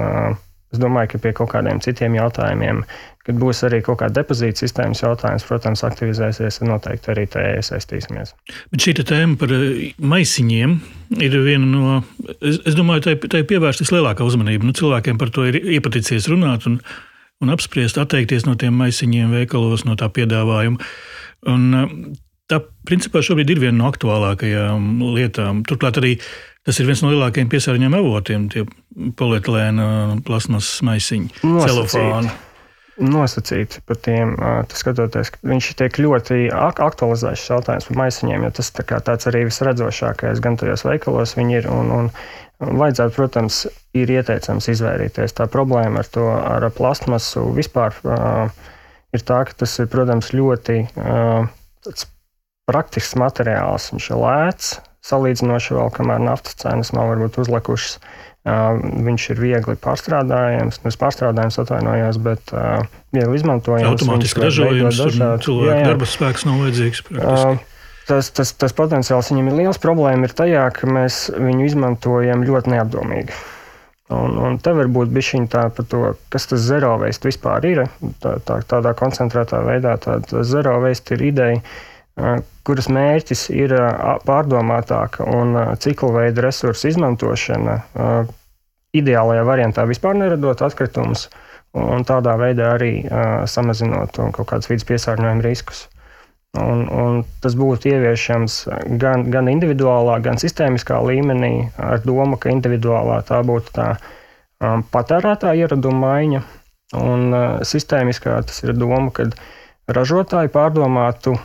es 0.74 0.82
domāju, 0.82 1.14
ka 1.14 1.22
pie 1.22 1.34
kaut 1.38 1.52
kādiem 1.54 1.80
citiem 1.84 2.16
jautājumiem, 2.18 2.82
kad 3.24 3.38
būs 3.40 3.62
arī 3.68 3.80
kaut 3.86 4.02
kāda 4.02 4.20
depozīta 4.20 4.64
sistēmas 4.64 5.04
jautājums, 5.04 5.46
protams, 5.48 5.84
aktivizēsies, 5.88 6.60
noteikti 6.66 7.12
arī 7.14 7.24
tajā 7.32 7.54
iesaistīsimies. 7.60 8.34
Bet 8.74 8.84
šī 8.84 8.96
tēma 9.00 9.38
par 9.40 9.54
maisiņiem 10.14 10.76
ir 11.24 11.38
viena 11.46 11.70
no, 11.70 12.02
es, 12.42 12.60
es 12.68 12.76
domāju, 12.76 13.06
tai, 13.08 13.16
tai 13.32 13.44
pievērst 13.48 13.86
vislielākā 13.86 14.28
uzmanība. 14.28 14.68
Nu, 14.68 14.76
cilvēkiem 14.76 15.22
par 15.22 15.32
to 15.36 15.48
ir 15.48 15.62
iepaticies 15.62 16.28
runāt 16.32 16.68
un, 16.68 16.82
un 17.44 17.54
apspriest, 17.54 18.02
atteikties 18.02 18.48
no 18.50 18.58
tiem 18.60 18.76
maisiņiem 18.82 19.32
veikalos, 19.40 19.86
no 19.88 19.96
tā 20.00 20.12
piedāvājuma. 20.12 20.92
Un, 21.54 21.70
Tā 22.52 22.60
principā 22.88 23.22
šobrīd 23.24 23.54
ir 23.54 23.62
viena 23.64 23.78
no 23.80 23.90
aktuālākajām 23.92 24.88
lietām. 25.16 25.62
Turklāt 25.68 26.00
arī 26.02 26.18
tas 26.68 26.80
ir 26.80 26.88
viens 26.90 27.04
no 27.04 27.12
lielākajiem 27.14 27.52
piesārņojuma 27.52 28.02
avotiem, 28.04 28.48
tie 28.52 28.66
polietilēna 29.20 29.86
plasmas 30.28 30.76
maisiņi, 30.86 31.32
celofāni. 31.42 32.34
Nosacīti 32.94 33.80
par 33.90 33.98
tiem, 34.06 34.36
skatoties, 34.70 35.32
viņš 35.42 35.72
tiek 35.80 35.96
ļoti 36.04 36.44
aktualizēts 36.54 37.42
šis 37.42 37.50
jautājums 37.56 37.88
par 37.90 38.00
maisiņiem, 38.04 38.46
jo 38.46 38.52
tas 38.60 38.70
tā 38.76 38.86
tāds 38.86 39.30
arī 39.32 39.48
visredzošākais 39.48 40.44
gan 40.44 40.60
tajos 40.62 40.86
veikalos 40.86 41.34
viņi 41.40 41.62
ir. 41.62 41.70
Un, 41.74 41.94
un, 41.96 42.12
Vajadzētu, 42.64 43.16
protams, 43.18 43.56
ir 43.98 44.12
ieteicams 44.14 44.70
izvairīties. 44.72 45.34
Tā 45.36 45.50
problēma 45.52 46.00
ar 46.00 46.10
to 46.14 46.28
ar 46.32 46.64
plasmasu 46.72 47.48
vispār 47.58 47.98
uh, 48.06 48.54
ir 49.12 49.26
tā, 49.26 49.42
ka 49.50 49.58
tas 49.64 49.74
ir, 49.82 49.90
protams, 49.92 50.30
ļoti 50.38 50.78
uh, 50.94 51.50
praktisks 52.70 53.18
materiāls. 53.20 53.90
Viņš 53.94 54.10
ir 54.12 54.20
lēts, 54.22 54.76
salīdzinoši 55.08 55.78
vēl, 55.78 55.90
kamēr 55.96 56.22
naftas 56.24 56.60
cenas 56.64 56.94
nav 56.96 57.12
varbūt 57.14 57.42
uzlikušas. 57.44 57.98
Viņš 58.44 59.26
ir 59.32 59.40
viegli 59.40 59.78
pārstrādājams, 59.80 60.82
nevis 60.84 61.00
pārstrādājams, 61.00 61.60
atvainojos, 61.64 62.18
bet 62.24 62.52
viegli 63.16 63.38
izmantojams. 63.40 63.94
Automātiski 63.94 64.44
ražojams, 64.44 65.00
cilvēku 65.46 65.86
darba 65.88 66.10
spēks 66.10 66.44
nav 66.50 66.60
vajadzīgs. 66.66 67.06
Praktiski. 67.08 67.70
Tas, 68.04 68.28
tas, 68.36 68.52
tas 68.60 68.76
potenciāls 68.76 69.32
viņam 69.32 69.48
ir 69.48 69.60
liels. 69.62 69.80
Problēma 69.80 70.28
ir 70.28 70.36
tajā, 70.36 70.66
ka 70.76 70.90
mēs 70.92 71.30
viņu 71.38 71.70
izmantojam 71.70 72.44
ļoti 72.44 72.74
neapdomīgi. 72.76 73.38
Un, 74.14 74.36
un 74.44 74.58
te 74.62 74.74
var 74.76 74.90
būt 74.92 75.14
bišķiņa 75.16 75.50
tā 75.50 75.64
par 75.74 75.88
to, 75.90 76.02
kas 76.34 76.50
tas 76.52 76.62
zero 76.68 76.98
waste 77.02 77.30
vispār 77.30 77.64
ir. 77.70 77.86
Tā, 78.22 78.36
tā, 78.44 78.60
tādā 78.68 78.92
koncentrētā 79.00 79.64
veidā 79.64 79.96
tāda 80.04 80.44
zero 80.46 80.76
waste 80.84 81.16
ir 81.16 81.24
ideja, 81.32 81.62
kuras 82.68 82.90
mērķis 82.94 83.48
ir 83.56 83.74
pārdomātāka 84.28 85.26
un 85.26 85.56
ciklu 85.82 86.12
veida 86.14 86.46
resursu 86.46 86.92
izmantošana, 86.92 87.80
ideālajā 88.94 89.48
variantā 89.48 89.88
vispār 89.90 90.20
neradot 90.20 90.62
atkritumus 90.62 91.28
un 91.74 92.06
tādā 92.06 92.36
veidā 92.38 92.76
arī 92.76 92.94
samazinot 93.50 94.20
kaut 94.38 94.52
kādus 94.52 94.70
vidas 94.70 94.86
piesārņojuma 94.92 95.46
riskus. 95.48 95.88
Un, 96.54 96.84
un 96.86 97.24
tas 97.42 97.56
būtu 97.58 97.90
ieviešams 97.90 98.56
gan, 99.02 99.24
gan 99.34 99.48
individuālā, 99.50 100.20
gan 100.22 100.38
sistēmiskā 100.38 101.00
līmenī, 101.02 101.72
ar 101.82 102.04
domu, 102.06 102.38
ka 102.38 102.52
individuālā 102.54 103.24
tā 103.26 103.40
būtu 103.42 103.74
tā 103.74 103.88
um, 104.62 104.84
patērētāja 104.94 105.66
ieraduma 105.66 106.12
maiņa, 106.12 106.44
un 107.02 107.26
uh, 107.34 107.48
sistēmiskā 107.66 108.38
tas 108.46 108.62
ir 108.62 108.76
doma, 108.78 109.10
ka 109.10 109.32
ražotāji 109.88 110.52
pārdomātu 110.54 111.36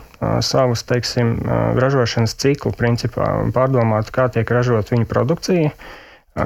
savus 0.43 0.83
teiksim, 0.87 1.37
ražošanas 1.79 2.35
ciklu, 2.39 2.73
principā, 2.75 3.29
pārdomāt, 3.55 4.11
kā 4.15 4.27
tiek 4.31 4.49
ražot 4.51 4.91
viņu 4.91 5.07
produkcija, 5.07 5.71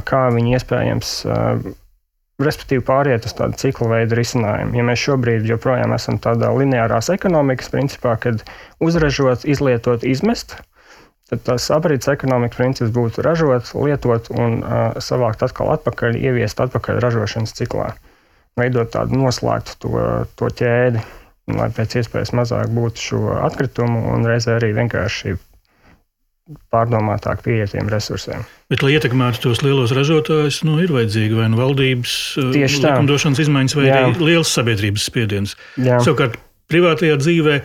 kā 0.06 0.28
viņi 0.34 0.58
iespējams 0.58 1.16
respektīvi 2.42 2.84
pāriet 2.86 3.26
uz 3.28 3.36
tādu 3.38 3.58
ciklu 3.62 3.90
veidu 3.92 4.18
risinājumu. 4.18 4.78
Ja 4.78 4.86
mēs 4.88 5.02
šobrīd 5.06 5.48
joprojām 5.48 5.94
esam 5.96 6.20
tādā 6.22 6.50
lineārās 6.56 7.12
ekonomikas 7.14 7.70
principā, 7.74 8.16
kad 8.22 8.42
uzražot, 8.84 9.46
izlietot, 9.46 10.06
izmest, 10.08 10.58
tad 11.30 11.44
tas 11.48 11.70
aprits 11.74 12.10
ekonomikas 12.12 12.60
princips 12.60 12.94
būtu 12.94 13.26
ražot, 13.26 13.74
lietot 13.78 14.32
un 14.34 14.62
uh, 14.62 14.98
savākt 15.02 15.46
atkal 15.46 15.74
atpakaļ, 15.78 16.18
ieviest 16.20 16.62
atpakaļ 16.66 17.02
ražošanas 17.06 17.56
ciklā. 17.58 17.94
Veidot 18.60 18.92
tādu 18.94 19.18
noslēgtu 19.18 19.78
to, 19.82 19.94
to 20.38 20.50
ķēdi, 20.60 21.02
lai 21.52 21.70
pēc 21.76 21.98
iespējas 22.00 22.34
mazāk 22.38 22.72
būtu 22.74 23.08
šo 23.08 23.24
atkritumu 23.44 24.06
un 24.14 24.28
reizē 24.28 24.58
arī 24.60 24.72
vienkārši 24.78 25.36
pārdomātāk 26.74 27.44
pieeja 27.46 27.70
tiem 27.72 27.88
resursiem. 27.92 28.44
Bet, 28.72 28.84
lai 28.84 28.98
ietekmētu 28.98 29.46
tos 29.46 29.62
lielos 29.64 29.94
ražotājus, 29.96 30.60
nu, 30.68 30.76
ir 30.84 30.92
vajadzīga 30.92 31.40
vai 31.40 31.48
nu 31.54 31.60
valdības 31.60 32.16
likumdošanas 32.52 33.44
izmaiņas, 33.46 33.76
vai 33.80 33.86
Jā. 33.88 34.00
arī 34.02 34.28
liels 34.32 34.52
sabiedrības 34.52 35.08
spiediens. 35.08 35.56
Jā. 35.80 36.02
Savukārt, 36.04 36.36
privātajā 36.72 37.20
dzīvē 37.22 37.60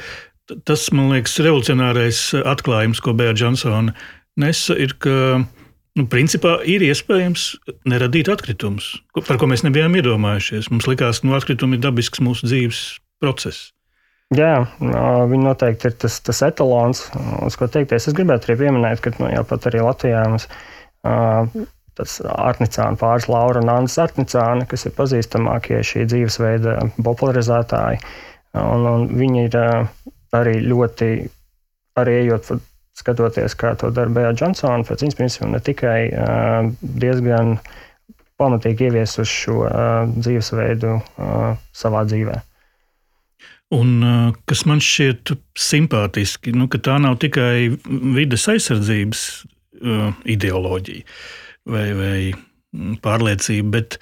tas, 0.69 0.87
man 0.95 1.11
liekas, 1.13 1.37
revolucionārais 1.45 2.23
atklājums, 2.39 3.03
ko 3.05 3.13
Bēra 3.19 3.35
Džonsona 3.37 3.97
nesa, 4.41 4.77
ir, 4.79 4.95
ka 5.03 5.43
nu, 5.43 6.07
principā 6.09 6.59
ir 6.63 6.87
iespējams 6.87 7.51
neradīt 7.91 8.31
atkritumus, 8.33 8.95
par 9.19 9.41
ko 9.41 9.51
mēs 9.51 9.67
nebijām 9.67 9.99
iedomājušies. 9.99 10.71
Mums 10.73 10.89
likās, 10.89 11.21
ka 11.21 11.29
nu, 11.29 11.37
atkritumi 11.37 11.77
ir 11.77 11.85
dabisks 11.85 12.23
mūsu 12.25 12.49
dzīves 12.49 12.83
process. 13.23 13.73
Jā, 14.37 14.67
viņi 14.79 15.41
noteikti 15.47 15.89
ir 15.89 15.95
tas, 16.05 16.19
tas 16.21 16.43
etalons, 16.45 17.07
uz 17.47 17.57
ko 17.57 17.69
teikties. 17.73 18.11
Es 18.11 18.17
gribētu 18.17 18.51
arī 18.51 18.59
pieminēt, 18.61 19.01
ka 19.01 19.15
nu, 19.17 19.31
jau 19.33 19.45
pat 19.49 19.71
arī 19.71 19.81
Latvijā 19.87 20.21
mums 20.29 20.49
tas 21.99 22.19
Arnicāna 22.23 22.99
pāris 22.99 23.27
Laura 23.31 23.63
un 23.63 23.71
Anna 23.73 24.05
Arnicāna, 24.05 24.67
kas 24.71 24.87
ir 24.87 24.95
pazīstamākie 24.99 25.81
šī 25.83 26.05
dzīvesveida 26.13 26.77
popularizētāji. 27.03 28.03
Un, 28.59 28.87
un 28.87 29.07
viņi 29.19 29.47
ir 29.49 29.57
arī 30.37 30.55
ļoti, 30.67 31.11
arī 31.99 32.19
ejot, 32.23 32.53
skatoties, 32.99 33.55
kā 33.59 33.75
to 33.79 33.91
dara 33.95 34.13
Bēja 34.13 34.35
Džonsona, 34.37 34.87
pēc 34.87 35.05
viņas 35.07 35.19
principiem 35.19 35.55
ne 35.55 35.63
tikai 35.65 35.99
diezgan 36.83 37.57
pamatīgi 38.39 38.89
ieviesuši 38.89 39.41
šo 39.45 39.59
dzīvesveidu 40.19 40.99
savā 41.75 42.05
dzīvēm. 42.11 42.48
Un 43.75 43.91
kas 44.49 44.63
man 44.65 44.81
šķiet 44.81 45.35
simpātiski, 45.61 46.55
nu, 46.57 46.71
ka 46.73 46.81
tā 46.81 46.95
nav 47.05 47.19
tikai 47.21 47.69
vides 48.17 48.47
aizsardzības 48.49 49.25
uh, 49.85 50.15
ideoloģija 50.25 51.05
vai, 51.69 51.89
vai 51.99 52.21
pārliecība, 53.05 53.75
bet 53.77 53.99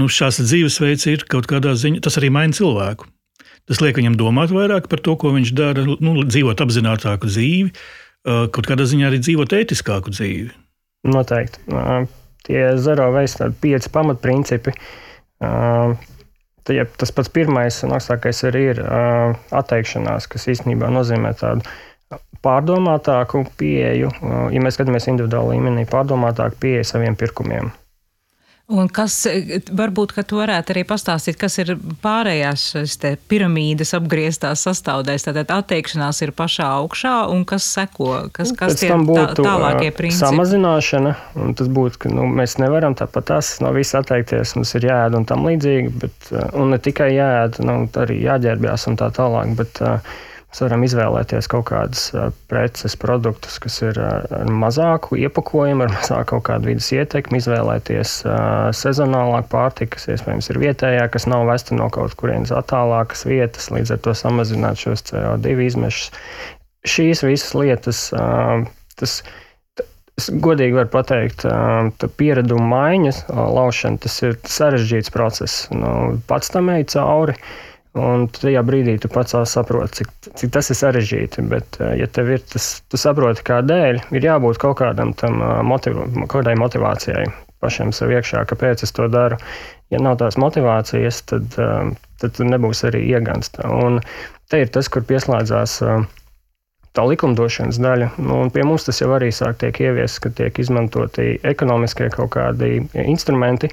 nu, 0.00 0.08
šāds 0.10 0.40
dzīvesveids 0.42 1.06
ir 1.12 1.26
kaut 1.30 1.46
kādā 1.50 1.76
ziņā, 1.78 2.02
tas 2.02 2.18
arī 2.18 2.32
maina 2.34 2.56
cilvēku. 2.56 3.06
Tas 3.70 3.80
liek 3.80 3.96
viņam 3.96 4.18
domāt 4.20 4.50
vairāk 4.52 4.90
par 4.92 5.00
to, 5.04 5.14
ko 5.16 5.30
viņš 5.36 5.54
dara, 5.56 5.86
nu, 5.86 6.16
dzīvot 6.26 6.60
apzinātāku 6.66 7.30
dzīvi, 7.30 7.70
uh, 7.70 8.44
kaut 8.50 8.66
kādā 8.66 8.88
ziņā 8.90 9.08
arī 9.12 9.22
dzīvot 9.22 9.54
ētiskāku 9.60 10.12
dzīvi. 10.12 10.50
Noteikti. 11.06 11.62
Uh, 11.70 12.10
tie 12.48 12.66
zero 12.82 13.12
waste 13.14 13.52
pieci 13.62 13.94
pamatprincipi. 13.94 14.74
Uh, 15.38 15.94
ja 16.72 16.86
tas 16.98 17.12
pats 17.12 17.32
pirmais 17.32 17.82
un 17.84 17.92
augstākais 17.96 18.44
arī 18.48 18.62
ir 18.72 18.82
uh, 18.84 19.34
atteikšanās, 19.52 20.28
kas 20.32 20.48
īstenībā 20.54 20.88
nozīmē 20.94 21.34
tādu 21.40 21.66
pārdomātāku 22.44 23.44
pieeju, 23.60 24.12
uh, 24.20 24.46
ja 24.54 24.64
mēs 24.64 24.78
skatāmies 24.78 25.10
individuāli 25.12 25.58
līmenī, 25.58 25.84
pārdomātāku 25.90 26.62
pieeju 26.64 26.88
saviem 26.94 27.16
pirkumiem. 27.20 27.72
Un 28.72 28.86
kas 28.88 29.18
varbūt, 29.76 30.14
ka 30.16 30.22
tu 30.24 30.38
varētu 30.38 30.72
arī 30.72 30.86
pastāstīt, 30.88 31.36
kas 31.36 31.58
ir 31.60 31.74
pārējās 32.00 32.62
piramīdas 33.28 33.92
apgrieztās 33.98 34.62
sastāvdaļas. 34.64 35.26
Tātad 35.26 35.52
atteikšanās 35.52 36.22
ir 36.24 36.32
pašā 36.32 36.70
augšā, 36.78 37.12
un 37.28 37.44
kas 37.48 37.66
seko, 37.74 38.08
kas, 38.32 38.54
kas 38.56 38.80
tie 38.80 38.88
būtu 38.96 39.36
tā, 39.36 39.44
tālākie 39.44 39.90
principi? 39.92 40.22
Samazināšana, 40.22 41.12
un 41.44 41.52
tas 41.60 41.68
būtu, 41.68 42.06
ka 42.06 42.14
nu, 42.16 42.24
mēs 42.40 42.56
nevaram 42.62 42.96
tāpat 42.96 43.28
tas 43.34 43.52
no 43.60 43.74
viss 43.76 43.96
atteikties, 44.00 44.56
mums 44.56 44.72
ir 44.80 44.88
jāēd 44.88 45.18
un 45.20 45.28
tam 45.28 45.44
līdzīgi, 45.44 45.92
bet, 46.00 46.32
un 46.56 46.72
ne 46.72 46.80
tikai 46.80 47.12
jāēd, 47.18 47.60
nu, 47.68 47.82
arī 48.00 48.22
jāģērbjās 48.24 48.88
un 48.88 48.96
tā 49.00 49.12
tālāk, 49.12 49.52
bet 49.60 49.84
uh, 49.84 50.16
Mēs 50.54 50.60
varam 50.62 50.84
izvēlēties 50.86 51.48
kaut 51.50 51.64
kādas 51.66 52.02
preces, 52.46 52.94
produktus, 52.94 53.56
kas 53.58 53.80
ir 53.82 53.96
ar 53.98 54.52
mazāku 54.54 55.16
iepakojumu, 55.18 55.82
ar 55.82 55.90
mazāku 55.96 56.28
kaut 56.36 56.44
kādu 56.46 56.70
vidas 56.70 56.92
ietekmi, 56.94 57.40
izvēlēties 57.42 58.12
sezonālāku 58.78 59.50
pārtiku, 59.50 59.96
kas 59.96 60.06
iespējams 60.14 60.50
ir 60.52 60.60
vietējā, 60.62 61.08
kas 61.10 61.26
nav 61.26 61.48
vesta 61.50 61.74
no 61.74 61.90
kaut 61.90 62.14
kurienes 62.20 62.54
attālākas 62.54 63.26
vietas, 63.26 63.66
līdz 63.74 63.96
ar 63.96 64.00
to 64.06 64.14
samazināt 64.14 64.78
šos 64.78 65.02
CO2 65.10 65.56
izmešus. 65.66 66.14
Šīs 66.86 67.26
visas 67.26 67.50
lietas, 67.58 68.06
tas 68.94 69.24
Es 70.14 70.28
godīgi 70.30 70.76
varu 70.76 70.86
pateikt, 70.92 71.42
ka 71.42 72.08
piereduma 72.14 72.68
maiņas, 72.70 73.24
laušana, 73.34 73.98
tas 74.04 74.20
ir 74.22 74.36
sarežģīts 74.46 75.10
process. 75.10 75.64
Nu, 75.74 76.20
pats 76.30 76.54
tam 76.54 76.70
ej 76.70 76.84
cauri. 76.92 77.34
Uh, 77.34 77.73
Un 77.94 78.24
tajā 78.34 78.58
brīdī 78.66 78.96
tu 78.98 79.08
pats 79.12 79.36
saproti, 79.46 80.00
cik, 80.00 80.08
cik 80.40 80.50
tas 80.56 80.70
ir 80.72 80.78
sarežģīti. 80.80 81.44
Bet, 81.50 81.78
eh, 81.78 81.94
ja 82.00 82.08
tev 82.10 82.32
ir 82.34 82.42
tas, 82.42 82.82
tu 82.90 82.98
saproti, 82.98 83.44
kādēļ, 83.46 84.00
ir 84.18 84.26
jābūt 84.26 84.58
kaut, 84.62 84.80
kādam 84.82 85.12
tam 85.14 85.38
eh, 85.38 85.60
motiv, 85.62 86.00
kādai 86.30 86.56
motivācijai 86.58 87.28
pašam 87.62 87.94
sev 87.94 88.10
iekšā, 88.10 88.42
kāpēc 88.50 88.82
es 88.82 88.92
to 88.92 89.06
daru. 89.08 89.38
Ja 89.94 90.02
nav 90.02 90.18
tās 90.18 90.34
motivācijas, 90.42 91.22
tad, 91.30 91.54
eh, 91.54 91.94
tad 92.18 92.34
tu 92.34 92.48
nebūsi 92.48 92.90
arī 92.90 93.04
iegansta. 93.14 93.70
Un 93.70 94.02
te 94.50 94.64
ir 94.64 94.74
tas, 94.74 94.90
kur 94.90 95.06
pieslēdzās 95.06 95.78
tā 96.94 97.04
likumdošanas 97.10 97.78
daļa. 97.82 98.08
Nu, 98.22 98.38
pie 98.54 98.64
mums 98.66 98.86
tas 98.86 99.00
jau 99.02 99.10
arī 99.16 99.30
sāk 99.34 99.58
tiek 99.62 99.80
ieviests, 99.82 100.20
ka 100.22 100.30
tiek 100.34 100.58
izmantoti 100.62 101.34
ekonomiskie 101.46 102.08
kaut 102.14 102.34
kādi 102.36 102.84
instrumenti, 103.04 103.70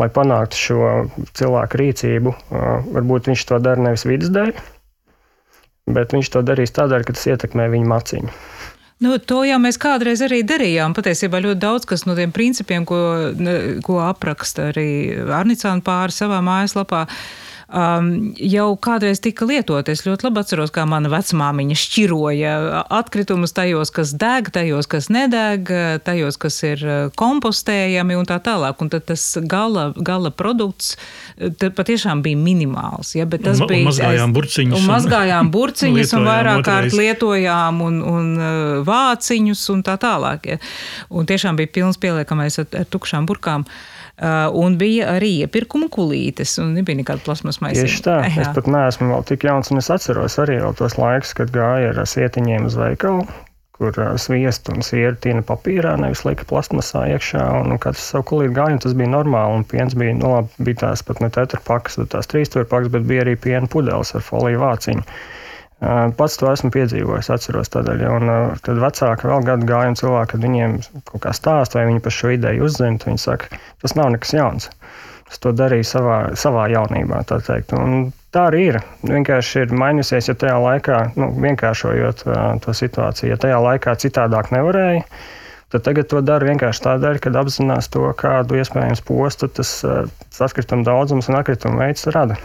lai 0.00 0.08
panāktu 0.12 0.60
šo 0.60 0.92
cilvēku 1.36 1.82
rīcību. 1.82 2.34
Varbūt 2.96 3.32
viņš 3.32 3.44
to 3.50 3.60
dara 3.62 3.88
nevis 3.88 4.06
vidas 4.08 4.32
dēļ, 4.32 4.54
bet 5.92 6.16
viņš 6.16 6.32
to 6.32 6.44
darīs 6.48 6.74
tādēļ, 6.78 7.06
ka 7.06 7.16
tas 7.18 7.28
ietekmē 7.34 7.68
viņa 7.76 7.92
maciņu. 7.92 8.40
Nu, 9.02 9.16
to 9.18 9.40
jau 9.42 9.56
mēs 9.58 9.80
kādreiz 9.82 10.20
arī 10.22 10.44
darījām. 10.46 10.92
Patiesībā 10.94 11.40
ļoti 11.42 11.58
daudz 11.64 11.88
kas 11.90 12.04
no 12.06 12.14
tiem 12.14 12.30
principiem, 12.32 12.86
ko, 12.86 13.00
ko 13.82 13.98
apraksta 14.04 14.68
arī 14.70 14.90
Arnicāna 15.26 15.82
pāri 15.82 16.14
savā 16.14 16.38
mājaslapā. 16.46 17.08
Uh, 17.08 17.41
um, 17.72 18.08
jau 18.36 18.66
kādreiz 18.80 19.20
tika 19.22 19.46
lietot. 19.48 19.88
Es 19.88 20.04
ļoti 20.06 20.26
labi 20.28 20.42
atceros, 20.42 20.72
kā 20.74 20.84
mana 20.88 21.10
vecmāmiņa 21.12 21.76
šķiroja 21.78 22.54
atkritumus 22.92 23.54
tajos, 23.56 23.92
kas 23.94 24.14
deg, 24.18 24.50
tajos, 24.54 24.88
kas 24.90 25.08
nedeg, 25.12 25.70
tajos, 26.06 26.38
kas 26.40 26.58
ir 26.68 26.84
uh, 26.86 26.98
kompostējami 27.18 28.18
un 28.18 28.28
tā 28.28 28.38
tālāk. 28.44 28.82
Un 28.82 28.92
tad 28.92 29.06
tas 29.10 29.24
gala, 29.48 29.90
gala 29.96 30.32
produkts 30.34 30.96
patiešām 31.62 32.22
bija 32.24 32.38
minimāls. 32.38 33.14
Ja, 33.18 33.26
tas 33.32 33.62
un, 33.62 33.70
bija, 33.70 33.86
un 33.86 33.90
mazgājām 33.90 34.36
burciņus. 34.36 34.76
Un, 34.76 34.84
un 34.84 34.92
mazgājām 34.92 35.50
burciņus 35.56 36.14
un 36.18 36.28
vairāk 36.28 36.66
kārt 36.68 36.98
lietojām 36.98 37.82
un, 37.86 38.02
un 38.12 38.30
uh, 38.36 38.52
vāciņus 38.86 39.64
un 39.74 39.82
tā 39.86 39.96
tālāk. 40.02 40.52
Ja. 40.54 40.60
Un 41.10 41.28
tiešām 41.28 41.58
bija 41.60 41.72
pilns 41.80 42.00
pieliekamais 42.02 42.60
ar, 42.62 42.70
ar 42.82 42.88
tukšām 42.92 43.28
burkām. 43.28 43.66
Uh, 43.66 44.01
un 44.20 44.76
bija 44.78 45.14
arī 45.16 45.30
iepirkuma 45.46 45.88
kulītes, 45.92 46.58
un 46.62 46.74
nebija 46.76 46.98
nekāda 47.00 47.24
plasmas 47.24 47.62
maisiņa. 47.64 47.86
Tieši 47.86 48.02
tā, 48.04 48.18
Jā. 48.26 48.44
es 48.44 48.52
pat 48.54 48.68
neesmu 48.70 49.08
vēl 49.14 49.24
tik 49.30 49.46
jauns, 49.48 49.72
un 49.72 49.80
es 49.80 49.88
atceros 49.92 50.36
arī 50.42 50.60
tos 50.78 50.98
laikus, 51.00 51.32
kad 51.38 51.54
gāja 51.54 51.94
ar 51.94 52.04
sietiņiem 52.06 52.68
uz 52.68 52.76
veikalu, 52.78 53.24
kur 53.78 53.96
uh, 53.98 54.12
sviestu 54.20 54.76
un 54.76 54.84
sieru 54.86 55.16
tīna 55.18 55.42
papīrā, 55.48 55.96
nevis 55.98 56.22
lika 56.28 56.46
plasmasā 56.48 57.06
iekšā, 57.14 57.42
un, 57.62 57.72
un 57.74 57.82
katrs 57.82 58.12
savu 58.12 58.28
kulīti 58.30 58.54
gāja, 58.60 58.78
tas 58.84 58.94
bija 58.98 59.10
normāli, 59.10 59.58
un 59.58 59.66
piens 59.66 59.96
bija, 59.98 60.14
nu 60.20 60.36
labi, 60.36 60.66
bija 60.68 60.84
tās 60.84 61.02
pat 61.08 61.22
ne 61.24 61.32
tetrapakas, 61.32 61.98
bet 62.02 62.12
tās 62.14 62.30
trīsturpakas, 62.30 62.92
bet 62.92 63.08
bija 63.08 63.24
arī 63.26 63.38
piena 63.40 63.70
pudeles 63.72 64.14
ar 64.14 64.22
foliju 64.28 64.62
vāciņu. 64.62 65.06
Pats 65.82 66.36
to 66.38 66.46
esmu 66.46 66.70
piedzīvojis, 66.70 67.30
atceros 67.34 67.72
tādēļ. 67.74 68.02
Un 68.14 68.32
tad 68.62 68.78
vecāki 68.78 69.26
vēl 69.26 69.46
gadu 69.48 69.66
gājumi 69.66 69.98
cilvēki, 69.98 70.30
kad 70.30 70.44
viņiem 70.46 70.76
kaut 71.08 71.24
kā 71.24 71.32
stāsta, 71.34 71.80
vai 71.80 71.88
viņi 71.88 72.02
par 72.04 72.14
šo 72.14 72.30
ideju 72.36 72.68
uzzina, 72.68 73.00
viņi 73.02 73.18
saka, 73.18 73.58
tas 73.82 73.96
nav 73.98 74.12
nekas 74.14 74.34
jauns. 74.36 74.70
Es 75.32 75.40
to 75.42 75.50
darīju 75.56 75.88
savā, 75.88 76.16
savā 76.38 76.68
jaunībā, 76.70 77.22
tā 77.26 77.40
teikt. 77.42 77.72
Un 77.74 78.12
tā 78.36 78.46
arī 78.50 78.62
ir. 78.68 78.80
Vienkārši 79.08 79.64
ir 79.64 79.74
mainījusies, 79.80 80.28
ja 80.30 80.38
tajā 80.38 80.58
laikā, 80.60 80.98
nu, 81.18 81.32
vienkāršojot 81.42 82.26
uh, 82.28 82.40
to 82.62 82.74
situāciju, 82.76 83.32
ja 83.32 83.40
tajā 83.40 83.58
laikā 83.64 83.96
citādāk 84.04 84.52
nevarēja, 84.54 85.06
tad 85.72 85.86
tagad 85.88 86.10
to 86.12 86.20
dara 86.22 86.46
vienkārši 86.50 86.84
tādēļ, 86.84 87.20
ka 87.24 87.32
apzinās 87.40 87.88
to, 87.90 88.04
kādu 88.22 88.60
iespējams 88.60 89.02
postu 89.08 89.48
tas 89.48 89.78
uh, 89.88 90.04
atkrituma 90.36 90.84
daudzums 90.86 91.32
un 91.32 91.40
atkrituma 91.40 91.86
veids 91.86 92.06
rada. 92.12 92.36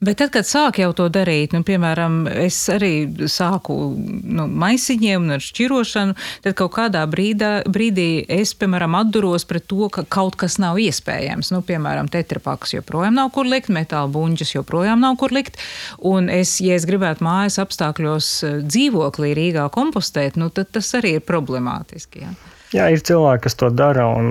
Bet 0.00 0.16
tad, 0.16 0.30
kad 0.32 0.46
sāk 0.48 0.78
jau 0.80 0.94
to 0.96 1.10
darīt, 1.12 1.52
nu, 1.52 1.60
piemēram, 1.66 2.22
es 2.46 2.56
arī 2.72 3.04
sāku 3.28 3.74
nu, 3.92 4.46
maisiņiem 4.48 5.26
un 5.26 5.34
ar 5.34 5.42
šķirošanu, 5.44 6.14
tad 6.46 6.56
kaut 6.56 6.72
kādā 6.78 7.02
brīdā, 7.10 7.50
brīdī 7.68 8.24
es, 8.32 8.54
piemēram, 8.56 8.96
atduros 8.96 9.44
pret 9.48 9.66
to, 9.68 9.90
ka 9.92 10.06
kaut 10.08 10.38
kas 10.40 10.56
nav 10.62 10.80
iespējams. 10.80 11.52
Nu, 11.52 11.60
piemēram, 11.68 12.08
tetrapakas 12.08 12.72
joprojām 12.78 13.18
nav 13.18 13.28
kur 13.34 13.50
likt, 13.50 13.68
metāla 13.76 14.08
buņģis 14.14 14.54
joprojām 14.54 15.04
nav 15.04 15.18
kur 15.20 15.36
likt. 15.36 15.60
Un 16.00 16.32
es, 16.32 16.54
ja 16.64 16.80
es 16.80 16.88
gribētu 16.88 17.26
mājas 17.26 17.60
apstākļos 17.60 18.30
eh, 18.48 18.56
dzīvoklī 18.64 19.34
Rīgā 19.36 19.68
kompostēt, 19.74 20.40
nu, 20.40 20.48
tad 20.48 20.72
tas 20.78 20.88
arī 20.96 21.18
ir 21.18 21.28
problemātiski. 21.28 22.24
Ja? 22.24 22.32
Jā, 22.70 22.86
ir 22.94 23.02
cilvēki, 23.02 23.42
kas 23.48 23.58
to 23.58 23.68
dara. 23.74 24.06
Un 24.14 24.30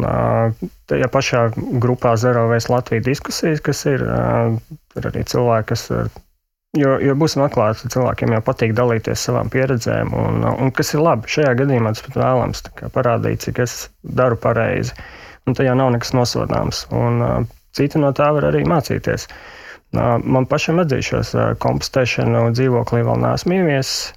tajā 0.87 1.09
pašā 1.11 1.43
grupā 1.83 2.15
Zero 2.19 2.47
Waste 2.51 2.71
Latvijas 2.71 3.05
diskusijas, 3.07 3.61
kas 3.63 3.83
ir, 3.91 4.05
ir 4.95 5.07
arī 5.11 5.25
cilvēki, 5.27 5.67
kas. 5.73 5.87
Jo, 6.77 6.99
jo 7.01 7.15
būsim 7.17 7.41
atklāti, 7.41 7.89
cilvēkiem 7.89 8.35
jau 8.35 8.43
patīk 8.45 8.75
dalīties 8.77 9.23
savām 9.25 9.47
pieredzēm, 9.49 10.11
un, 10.13 10.43
un 10.45 10.69
kas 10.77 10.93
ir 10.93 11.01
labi. 11.01 11.31
Šajā 11.33 11.55
gadījumā 11.63 11.95
tas 11.95 12.03
pat 12.05 12.19
vēlams 12.21 12.61
parādīt, 12.93 13.41
cik 13.47 13.63
es 13.65 13.73
daru 14.05 14.37
pareizi. 14.37 14.93
Un 15.49 15.57
tajā 15.57 15.73
nav 15.73 15.89
nekas 15.95 16.13
nosodāms. 16.13 16.83
Un, 16.93 17.47
citi 17.73 17.99
no 18.01 18.13
tā 18.13 18.29
var 18.35 18.51
arī 18.51 18.61
mācīties. 18.69 19.25
Man 19.97 20.45
pašam 20.45 20.83
atzīšos, 20.83 21.33
kompostēšanu 21.63 22.51
dzīvoklī 22.53 23.01
vēl 23.07 23.23
neesmu 23.25 23.57
ieviesis. 23.57 24.11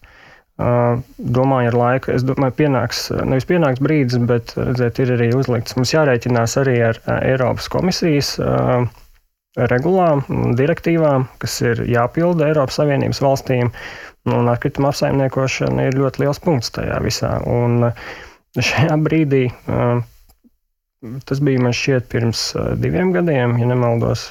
Domāju, 0.60 1.70
ar 1.70 1.76
laiku, 1.76 2.12
es 2.12 2.24
domāju, 2.28 2.54
pienāks, 2.58 3.06
nevis 3.24 3.46
pienāks 3.48 3.80
brīdis, 3.82 4.20
bet 4.28 4.52
redzēt, 4.58 5.00
ir 5.00 5.14
arī 5.16 5.30
uzlikts. 5.34 5.76
Mums 5.78 5.94
jārēķinās 5.94 6.58
arī 6.60 6.76
ar 6.90 7.00
Eiropas 7.22 7.70
komisijas 7.72 8.34
regulām, 9.56 10.22
direktīvām, 10.58 11.26
kas 11.40 11.56
ir 11.64 11.82
jāpilda 11.88 12.50
Eiropas 12.50 12.78
Savienības 12.80 13.22
valstīm. 13.24 13.72
Un 14.28 14.46
atkrituma 14.52 14.92
apsaimniekošana 14.92 15.88
ir 15.88 15.98
ļoti 15.98 16.22
liels 16.22 16.38
punkts 16.44 16.70
tajā 16.76 17.00
visā. 17.02 17.32
Un 17.48 17.88
šajā 18.54 19.00
brīdī, 19.02 19.48
tas 21.26 21.42
bija 21.42 21.64
man 21.64 21.74
šķiet 21.74 22.06
pirms 22.12 22.44
diviem 22.78 23.10
gadiem, 23.16 23.56
ja 23.58 23.72
nemaldos, 23.72 24.28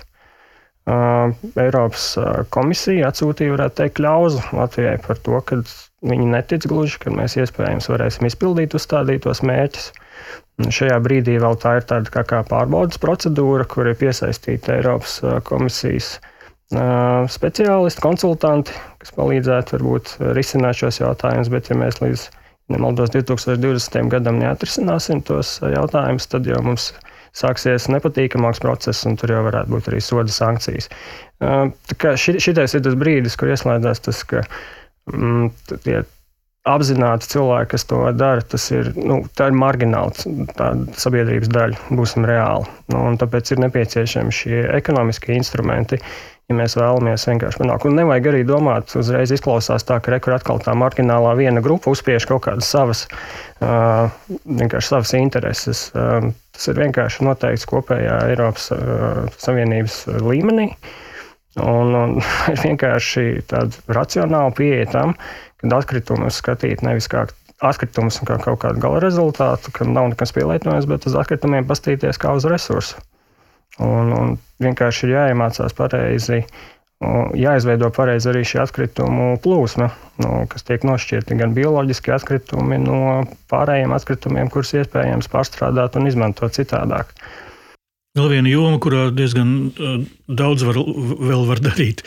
Eiropas 0.88 2.06
komisija 2.54 3.10
atsūtīja, 3.12 3.58
varētu 3.58 3.82
teikt, 3.82 3.98
kļauzu 4.00 4.46
Latvijai 4.58 4.98
par 5.04 5.20
to, 5.26 5.42
ka 5.46 5.60
viņi 6.06 6.28
netic 6.34 6.66
gluži, 6.70 7.00
ka 7.04 7.14
mēs 7.14 7.38
iespējams 7.38 7.90
varēsim 7.92 8.28
izpildīt 8.30 8.76
uzstādītos 8.78 9.44
mērķus. 9.46 9.92
Šajā 10.62 10.98
brīdī 11.02 11.38
vēl 11.42 11.58
tā 11.62 11.78
ir 11.80 11.88
tāda 11.90 12.12
kā, 12.14 12.24
kā 12.28 12.42
pārbaudas 12.46 13.00
procedūra, 13.02 13.66
kur 13.70 13.90
ir 13.90 13.98
piesaistīta 13.98 14.76
Eiropas 14.78 15.20
komisijas 15.48 16.16
speciālisti, 17.32 18.04
konsultanti, 18.04 18.76
kas 19.02 19.14
palīdzētu 19.18 19.76
varbūt 19.76 20.14
risināt 20.38 20.80
šos 20.80 21.02
jautājumus. 21.02 21.50
Bet, 21.52 21.72
ja 21.72 21.78
mēs 21.80 22.00
līdz 22.04 22.28
nemaldos 22.72 23.12
2020. 23.16 24.12
gadam 24.12 24.40
neatrisināsim 24.40 25.24
tos 25.28 25.58
jautājumus, 25.66 26.30
tad 26.32 26.48
jau 26.48 26.62
mums 26.66 26.92
sāksies 27.36 27.88
nepatīkamāks 27.92 28.62
process, 28.64 29.06
un 29.08 29.18
tur 29.20 29.34
jau 29.36 29.42
varētu 29.48 29.72
būt 29.72 29.90
arī 29.92 30.02
soda 30.04 30.32
sankcijas. 30.32 30.90
Šitais 32.22 32.78
ir 32.78 32.86
tas 32.86 32.98
brīdis, 33.00 33.38
kur 33.40 33.52
ieslēdzās 33.52 34.04
tas, 34.08 34.24
ka 34.28 34.44
mm, 34.44 34.81
tie 35.86 36.02
apzināti 36.68 37.30
cilvēki, 37.32 37.72
kas 37.74 37.88
to 37.90 38.02
dara, 38.14 38.44
tas 38.46 38.68
ir, 38.74 38.92
nu, 38.98 39.22
ir 39.26 39.56
margināla 39.58 40.14
sabiedrības 41.00 41.50
daļa, 41.50 41.88
būsim 41.98 42.28
reāli. 42.30 42.70
Nu, 42.94 43.08
tāpēc 43.18 43.54
ir 43.54 43.64
nepieciešami 43.64 44.36
šie 44.36 44.60
ekonomiskie 44.78 45.34
instrumenti, 45.40 45.98
ja 46.52 46.58
mēs 46.58 46.78
vēlamies 46.78 47.26
vienkārši 47.32 47.64
panākt. 47.64 47.88
Un 47.90 47.98
nevajag 47.98 48.30
arī 48.34 48.44
domāt, 48.46 48.94
uzreiz 49.00 49.34
izklausās 49.34 49.88
tā, 49.88 49.98
ka 50.04 50.14
rekur 50.14 50.38
atkal 50.38 50.62
tā 50.62 50.76
marginālā 50.78 51.34
viena 51.40 51.64
grupa 51.66 51.94
uzspiež 51.96 52.30
kaut 52.30 52.46
kādas 52.46 52.70
savas, 52.70 53.08
uh, 53.66 54.12
savas 54.78 55.16
intereses. 55.18 55.88
Uh, 55.96 56.30
tas 56.54 56.70
ir 56.70 56.82
vienkārši 56.84 57.26
noteikts 57.26 57.66
kopējā 57.72 58.26
Eiropas 58.30 58.70
uh, 58.76 59.24
Savienības 59.42 60.04
līmenī. 60.22 60.76
Un, 61.60 61.92
un 61.96 62.18
ir 62.54 62.62
vienkārši 62.64 63.44
tāda 63.52 63.84
racionāla 63.92 64.54
pieeja 64.56 64.88
tam, 64.94 65.16
kad 65.62 65.80
atkritumus 65.82 66.40
skatīt 66.40 66.84
nevis 66.86 67.10
kā 67.12 67.26
atkritumus 67.62 68.20
kā 68.26 68.40
kaut 68.42 68.62
kādu 68.64 68.82
gala 68.82 69.02
rezultātu, 69.04 69.74
kam 69.76 69.94
nav 69.94 70.10
nekas 70.12 70.34
pielietojams, 70.34 70.88
bet 70.90 71.06
uz 71.06 71.18
atkritumiem 71.20 71.68
pastīties 71.70 72.20
kā 72.22 72.34
uz 72.38 72.48
resursu. 72.50 73.02
Un, 73.82 74.12
un 74.14 74.38
vienkārši 74.62 75.08
ir 75.08 75.14
jāiemācās 75.16 75.76
pareizi, 75.78 76.42
jāizveido 77.38 77.90
pareizi 77.96 78.30
arī 78.32 78.42
šī 78.46 78.60
atkritumu 78.66 79.36
plūsma, 79.42 79.88
no, 80.22 80.34
kas 80.52 80.66
tiek 80.68 80.84
nošķirti 80.86 81.38
gan 81.40 81.56
bioloģiski 81.58 82.14
atkritumi 82.18 82.82
no 82.82 83.22
pārējiem 83.54 83.94
atkritumiem, 83.96 84.52
kurus 84.54 84.76
iespējams 84.78 85.32
pārstrādāt 85.32 85.98
un 85.98 86.10
izmantot 86.12 86.58
citādāk. 86.58 87.16
Vēl 88.18 88.28
viena 88.34 88.52
joma, 88.52 88.80
kurā 88.84 89.06
diezgan 89.16 89.52
uh, 89.72 90.00
daudz 90.28 90.66
var, 90.68 90.80
vēl 91.22 91.46
var 91.48 91.62
darīt. 91.64 92.04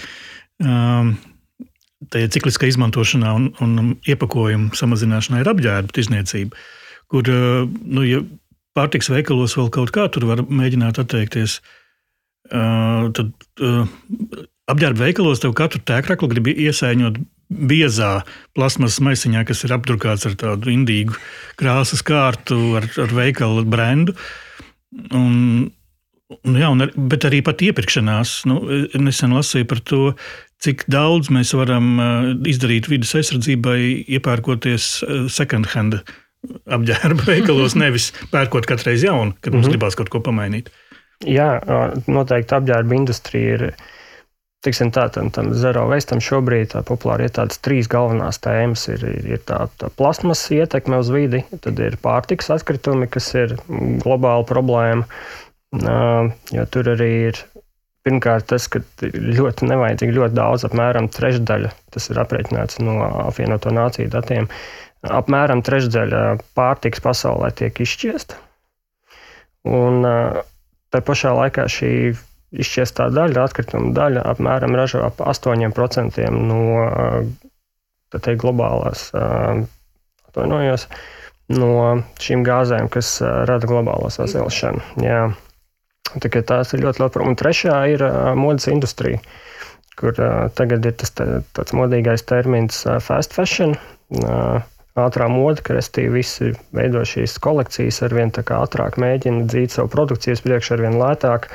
Tā 0.60 2.20
ir 2.20 2.32
cikliskā 2.32 2.68
izmantošanā 2.68 3.30
un, 3.34 3.46
un 3.64 3.94
iepakojuma 4.06 4.76
samazināšanā 4.76 5.40
ir 5.40 5.50
apģērba 5.50 5.94
tirzniecība, 5.96 6.60
kur 7.10 7.30
uh, 7.32 7.64
nu, 7.64 8.04
ja 8.04 8.20
pārtiks 8.76 9.08
veikalos 9.12 9.56
vēl 9.56 9.70
kaut 9.72 9.94
kā 9.94 10.06
tur 10.12 10.28
var 10.28 10.44
mēģināt 10.44 11.00
atteikties. 11.00 11.60
Uh, 12.52 13.08
tad 13.16 13.32
apģērba 14.68 15.06
veikalos 15.06 15.40
tev 15.40 15.54
katru 15.56 15.80
tēkraklu 15.88 16.28
grib 16.32 16.50
iesaiņot 16.52 17.20
biezā 17.68 18.18
plasmas 18.56 18.98
maisiņā, 19.04 19.44
kas 19.48 19.64
ir 19.66 19.74
apdrukāts 19.76 20.26
ar 20.28 20.36
tādu 20.40 20.72
indīgu 20.72 21.16
krāsas 21.60 22.02
kārtu, 22.06 22.58
ar, 22.78 22.88
ar 23.00 23.14
veikalu 23.14 23.64
brendu. 23.68 24.16
Un, 25.14 25.70
jā, 26.42 26.70
un, 26.70 26.88
bet 27.10 27.28
arī 27.28 27.42
pat 27.46 27.62
iepirkšanās. 27.64 28.42
Nu, 28.50 28.60
nesen 29.00 29.36
lasīju 29.36 29.68
par 29.70 29.80
to, 29.84 30.02
cik 30.64 30.86
daudz 30.92 31.30
mēs 31.34 31.52
varam 31.56 31.96
izdarīt 32.48 32.88
vidas 32.88 33.14
aizsardzībai, 33.18 33.78
iepērkoties 34.18 34.90
second 35.32 35.72
hand 35.74 36.00
apģērba 36.44 37.26
veikalos, 37.32 37.76
nevis 37.78 38.10
pērkot 38.32 38.68
katru 38.68 38.92
reizi 38.92 39.08
jaunu, 39.08 39.34
kad 39.40 39.52
mums 39.52 39.64
mm 39.64 39.68
-hmm. 39.68 39.76
gribās 39.76 39.98
kaut 39.98 40.12
ko 40.12 40.20
pamainīt. 40.24 40.70
Jā, 41.24 41.50
noteikti 42.06 42.56
apģērba 42.56 42.94
industrija 42.94 43.58
ir. 43.58 43.68
Tiksim, 44.64 44.88
tā, 44.96 45.10
tam, 45.12 45.28
tam 45.28 45.50
zero 45.52 45.82
veistam 45.90 46.22
šobrīd 46.24 46.70
tā 46.72 46.80
populāri 46.88 47.26
ir 47.28 47.32
tādas 47.36 47.58
trīs 47.60 47.84
galvenās 47.92 48.38
tēmas. 48.40 48.86
Ir, 48.88 49.02
ir, 49.04 49.26
ir 49.36 49.42
tā, 49.44 49.66
tā 49.76 49.90
plasmas 49.92 50.40
ietekme 50.50 50.96
uz 51.02 51.10
vidi, 51.12 51.42
tad 51.60 51.78
ir 51.84 51.98
pārtiks 52.00 52.48
atkritumi, 52.48 53.06
kas 53.06 53.28
ir 53.34 53.52
globāla 53.68 54.46
problēma. 54.48 55.04
Jo 55.74 56.64
tur 56.70 56.90
arī 56.92 57.10
ir 57.30 57.40
pirmkārt 58.04 58.50
tas, 58.52 58.66
ka 58.68 58.82
ļoti 59.02 59.68
nevajadzīgi 59.70 60.16
ļoti 60.18 60.36
daudz, 60.36 60.66
apmēram 60.68 61.08
trešdaļa, 61.12 61.70
tas 61.94 62.10
ir 62.12 62.20
aprēķināts 62.20 62.80
no 62.84 62.98
apvienoto 63.24 63.72
nāciju 63.74 64.12
datiem, 64.12 64.48
apmēram 65.08 65.64
trešdaļa 65.64 66.24
pārtikas 66.56 67.02
pasaulē 67.04 67.50
tiek 67.56 67.80
izšķiesta. 67.80 68.38
Un 69.64 70.04
tā 70.92 71.00
pašā 71.00 71.32
laikā 71.38 71.64
šī 71.72 71.92
izšķiestā 72.54 73.08
daļa, 73.14 73.48
atkrituma 73.48 73.94
daļa, 73.96 74.26
apmēram 74.34 74.76
ražo 74.78 75.00
ap 75.06 75.24
8% 75.24 76.28
no 76.36 76.60
teikt, 78.14 78.44
globālās 78.44 79.08
atvainojos, 79.16 80.86
no 81.56 81.72
šīm 82.22 82.44
gāzēm, 82.46 82.92
kas 82.92 83.16
rada 83.48 83.66
globālo 83.70 84.12
sasilšanu. 84.12 84.84
Jā. 85.02 85.24
Tās 86.20 86.74
ir 86.74 86.84
ļoti 86.84 87.02
problēma. 87.02 87.32
Un 87.32 87.40
trešā 87.40 87.80
ir 87.94 88.04
modes 88.38 88.68
industrija, 88.70 89.22
kur 89.98 90.14
tagad 90.58 90.86
ir 90.86 90.94
tas 91.00 91.14
tāds 91.14 91.74
modīgais 91.76 92.26
termins 92.28 92.84
fast 93.04 93.34
fashion 93.36 93.76
ātrā 94.94 95.26
mode, 95.30 95.62
ka 95.66 95.74
restīvi 95.74 96.20
visi 96.20 96.52
veido 96.74 97.02
šīs 97.06 97.38
kolekcijas, 97.42 98.00
ar 98.06 98.14
vien 98.14 98.30
ātrāk 98.30 98.98
mēģina 99.02 99.48
dzīt 99.50 99.74
savu 99.74 99.90
produkciju 99.90 100.38
priekšā, 100.44 100.76
ar 100.76 100.84
vien 100.86 100.98
lētāk. 101.00 101.48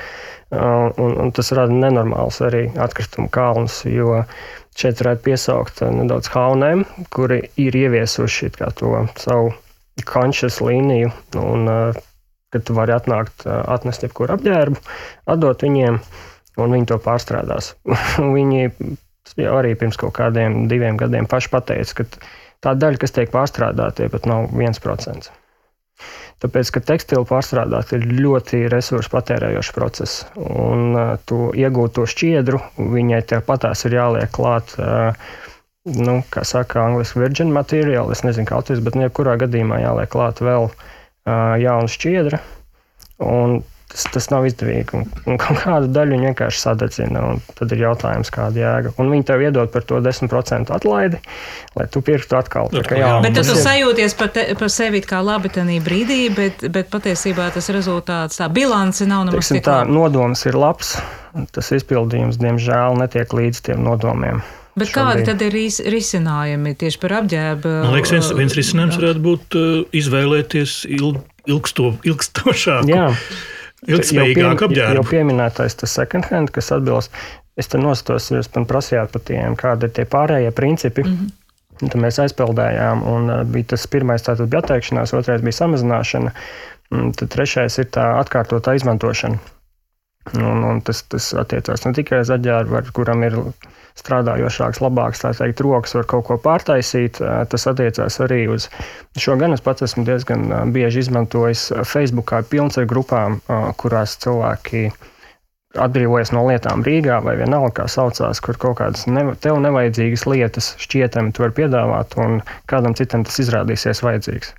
Un, 0.50 1.14
un 1.22 1.32
tas 1.36 1.52
rada 1.54 1.74
nenormāls 1.74 2.40
arī 2.42 2.64
atkritumu 2.82 3.30
kalnus, 3.30 3.84
jo 3.86 4.24
šeit 4.80 5.02
varētu 5.04 5.26
piesaukt 5.28 5.84
nedaudz 5.94 6.32
haunēm, 6.34 6.84
kuri 7.14 7.44
ir 7.62 7.78
ieviesuši 7.78 8.50
to 8.58 9.06
savu 9.22 9.54
conscious 10.10 10.58
līniju. 10.64 11.12
Un, 11.38 11.70
kad 12.54 12.66
tu 12.66 12.76
vari 12.78 12.96
atnākt, 12.96 13.46
atnest 13.46 14.06
jebkuru 14.06 14.36
apģērbu, 14.38 14.82
atdot 15.30 15.66
viņiem, 15.66 16.00
un 16.60 16.76
viņi 16.76 16.90
to 16.92 16.98
pārstrādās. 17.04 17.74
viņi 18.38 18.70
jau 19.38 19.58
arī 19.60 19.76
pirms 19.80 20.00
kaut 20.00 20.16
kādiem 20.18 20.66
diviem 20.72 20.98
gadiem 21.00 21.30
paši 21.30 21.52
pateica, 21.54 22.02
ka 22.02 22.08
tā 22.66 22.74
daļa, 22.80 23.02
kas 23.02 23.16
tiek 23.16 23.34
pārstrādāta, 23.34 24.10
pat 24.12 24.26
nav 24.30 24.50
1%. 24.56 25.30
Tāpēc, 26.40 26.70
ka 26.72 26.82
tekstilu 26.94 27.26
pārstrādāt 27.28 27.92
ir 27.98 28.06
ļoti 28.08 28.62
resursu 28.72 29.12
patērējošs 29.12 29.72
process. 29.76 30.22
Un 30.40 30.96
uh, 30.96 31.10
tu 31.28 31.50
iegūto 31.52 32.06
šķiedru, 32.08 32.62
viņai 32.80 33.20
tāpatās 33.34 33.84
ir 33.86 34.00
jāliek 34.00 34.34
klāt. 34.36 34.76
Uh, 34.80 35.14
Nu, 35.90 36.20
kā 36.30 36.42
saka, 36.46 36.84
angļuiski 36.84 37.22
virgin 37.22 37.54
materiāli, 37.56 38.12
es 38.14 38.20
nezinu, 38.22 38.46
kā 38.46 38.58
latviešu, 38.60 38.84
bet 38.86 38.98
jebkurā 39.00 39.38
gadījumā 39.42 39.78
jāliek 39.80 40.12
klāt 40.12 40.42
vēl 40.44 40.68
uh, 40.68 40.82
jauna 41.26 41.90
šķiedra. 41.92 42.40
Un 43.20 43.60
tas, 43.90 44.06
tas 44.14 44.28
nav 44.32 44.46
izdevīgi. 44.48 44.96
Un, 44.96 45.08
un 45.30 45.40
kādu 45.42 45.90
daļu 45.94 46.16
viņi 46.16 46.30
vienkārši 46.30 46.62
sadedzina. 46.62 47.24
Tad 47.58 47.74
ir 47.76 47.84
jautājums, 47.84 48.32
kāda 48.34 48.62
jēga. 48.62 48.94
Un 49.02 49.12
viņi 49.14 49.28
tev 49.30 49.44
iedod 49.44 49.72
par 49.74 49.86
to 49.90 50.00
10% 50.06 50.74
atlaidi, 50.76 51.22
lai 51.78 51.88
tu 51.92 52.04
pirktu 52.06 52.38
atkal. 52.40 52.70
Tā, 52.74 52.84
kā, 52.88 53.00
jā, 53.02 53.12
bet 53.26 53.40
tu 53.40 53.46
ir... 53.46 53.62
sajūties 53.66 54.18
par, 54.20 54.32
te, 54.36 54.46
par 54.60 54.74
sevi 54.74 55.02
kā 55.06 55.24
labi 55.26 55.52
tajā 55.54 55.82
brīdī, 55.86 56.22
bet, 56.36 56.68
bet 56.72 56.92
patiesībā 56.94 57.50
tas 57.56 57.72
rezultāts, 57.74 58.40
tā 58.42 58.50
bilance 58.54 59.08
nav 59.10 59.28
nemaz 59.30 59.52
tik 59.52 59.66
tā. 59.68 59.82
Nodoms 59.90 60.46
ir 60.50 60.58
labs, 60.60 60.96
tas 61.56 61.74
izpildījums, 61.76 62.40
diemžēl, 62.42 63.00
netiek 63.02 63.36
līdz 63.36 63.66
tiem 63.70 63.84
nodomiem. 63.86 64.44
Bet 64.80 64.92
kādi 64.96 65.26
tad 65.28 65.42
ir 65.46 65.54
ris 65.54 65.80
risinājumi 65.84 66.76
tieši 66.80 67.00
par 67.02 67.16
apģērbu? 67.22 67.72
Man 67.86 67.96
liekas, 67.98 68.14
viens, 68.16 68.30
viens 68.38 68.56
risinājums 68.58 69.00
varētu 69.00 69.24
būt 69.26 69.58
uh, 69.60 69.68
izvēlēties 70.00 70.76
ilg, 70.98 71.20
ilgsto, 71.50 71.94
ilgstošāku. 72.08 72.92
Jā. 72.92 73.10
Ilgspējīgāk 73.90 74.64
apģērbu. 74.68 75.00
Jau 75.00 75.06
pieminētais 75.08 75.78
tas 75.80 75.94
second 75.96 76.28
hand, 76.32 76.52
kas 76.56 76.72
atbilst, 76.76 77.16
es 77.60 77.72
te 77.72 77.80
nostos, 77.80 78.30
jūs 78.34 78.52
man 78.56 78.68
prasījāt 78.70 79.14
par 79.16 79.24
tiem, 79.28 79.56
kādi 79.60 79.88
ir 79.88 79.96
tie 79.96 80.08
pārējie 80.10 80.56
principi. 80.56 81.06
Mm 81.06 81.16
-hmm. 81.20 81.36
Tad 81.80 81.96
mēs 82.04 82.18
aizpildējām, 82.20 83.06
un 83.08 83.30
uh, 83.32 83.44
bija 83.48 83.72
tas 83.74 83.88
pirmais 83.88 84.26
tātad 84.26 84.52
bija 84.52 84.64
atteikšanās, 84.66 85.14
otrais 85.16 85.42
bija 85.42 85.60
samazināšana, 85.62 86.34
un 86.92 87.14
tad 87.16 87.32
trešais 87.36 87.78
ir 87.80 87.88
tā 87.96 88.10
atkārtotā 88.20 88.76
izmantošana. 88.76 89.40
Un, 90.36 90.64
un 90.64 90.82
tas, 90.86 91.02
tas 91.10 91.32
attiecās 91.34 91.86
ne 91.86 91.94
tikai 91.96 92.20
uz 92.22 92.30
aģērbu, 92.36 92.82
kuram 92.94 93.24
ir 93.24 93.38
strādājošāks, 93.98 94.82
labāks, 94.84 95.24
tā 95.24 95.34
teikt, 95.38 95.64
rokas 95.66 95.96
var 95.98 96.08
kaut 96.10 96.28
ko 96.30 96.38
pārtaisīt. 96.44 97.20
Tas 97.20 97.68
attiecās 97.72 98.20
arī 98.24 98.44
uz 98.54 98.70
šo 99.20 99.38
gan 99.42 99.56
es 99.56 99.64
pats 99.66 99.88
esmu 99.90 100.06
diezgan 100.08 100.50
bieži 100.76 101.06
izmantojis 101.06 101.70
Facebookā 101.88 102.44
pilns 102.50 102.80
ar 102.80 102.90
grupām, 102.90 103.40
kurās 103.82 104.18
cilvēki 104.24 104.90
atbrīvojas 105.78 106.32
no 106.34 106.46
lietām 106.48 106.82
Rīgā 106.86 107.20
vai 107.26 107.36
vienalga, 107.38 107.82
kā 107.82 107.86
saucās, 107.92 108.42
kur 108.42 108.58
kaut 108.58 108.80
kādas 108.80 109.06
ne, 109.10 109.28
tev 109.44 109.60
nevajadzīgas 109.62 110.26
lietas 110.26 110.72
šķietami 110.82 111.34
tu 111.36 111.46
vari 111.46 111.58
piedāvāt, 111.62 112.18
un 112.18 112.40
kādam 112.72 112.98
citam 112.98 113.26
tas 113.28 113.38
izrādīsies 113.44 114.02
vajadzīgs. 114.06 114.56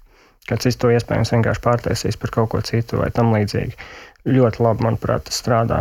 Kāds 0.48 0.66
cits 0.66 0.78
to 0.80 0.90
iespējams 0.94 1.34
vienkārši 1.34 1.62
pārtaisīs 1.64 2.18
par 2.20 2.32
kaut 2.34 2.52
ko 2.54 2.62
citu 2.64 3.02
vai 3.02 3.10
tam 3.14 3.34
līdzīgi. 3.34 3.74
Ļoti 4.30 4.62
labi, 4.62 4.84
manuprāt, 4.86 5.26
tas 5.28 5.38
strādā. 5.40 5.80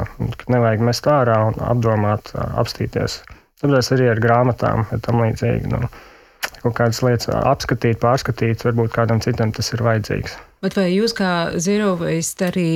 Nevajag 0.51 0.83
mest 0.89 1.07
ārā 1.11 1.37
un 1.49 1.59
apdomāt, 1.63 2.31
apstīties 2.35 3.19
Tāpēc 3.59 3.91
arī 3.95 4.11
ar 4.13 4.21
grāmatām 4.23 4.85
ir 4.93 5.01
tam 5.03 5.23
līdzīgi. 5.23 5.71
Nu, 5.71 5.87
kaut 6.63 6.75
kādas 6.77 7.01
lietas 7.03 7.31
apskatīt, 7.31 7.99
pārskatīt, 7.99 8.63
varbūt 8.67 8.93
kādam 8.95 9.19
citam 9.23 9.51
tas 9.55 9.73
ir 9.75 9.83
vajadzīgs. 9.83 10.37
Bet 10.59 10.75
vai 10.75 10.89
jūs 10.91 11.13
kā 11.15 11.55
Zero 11.63 11.93
Waste 12.01 12.49
arī 12.49 12.71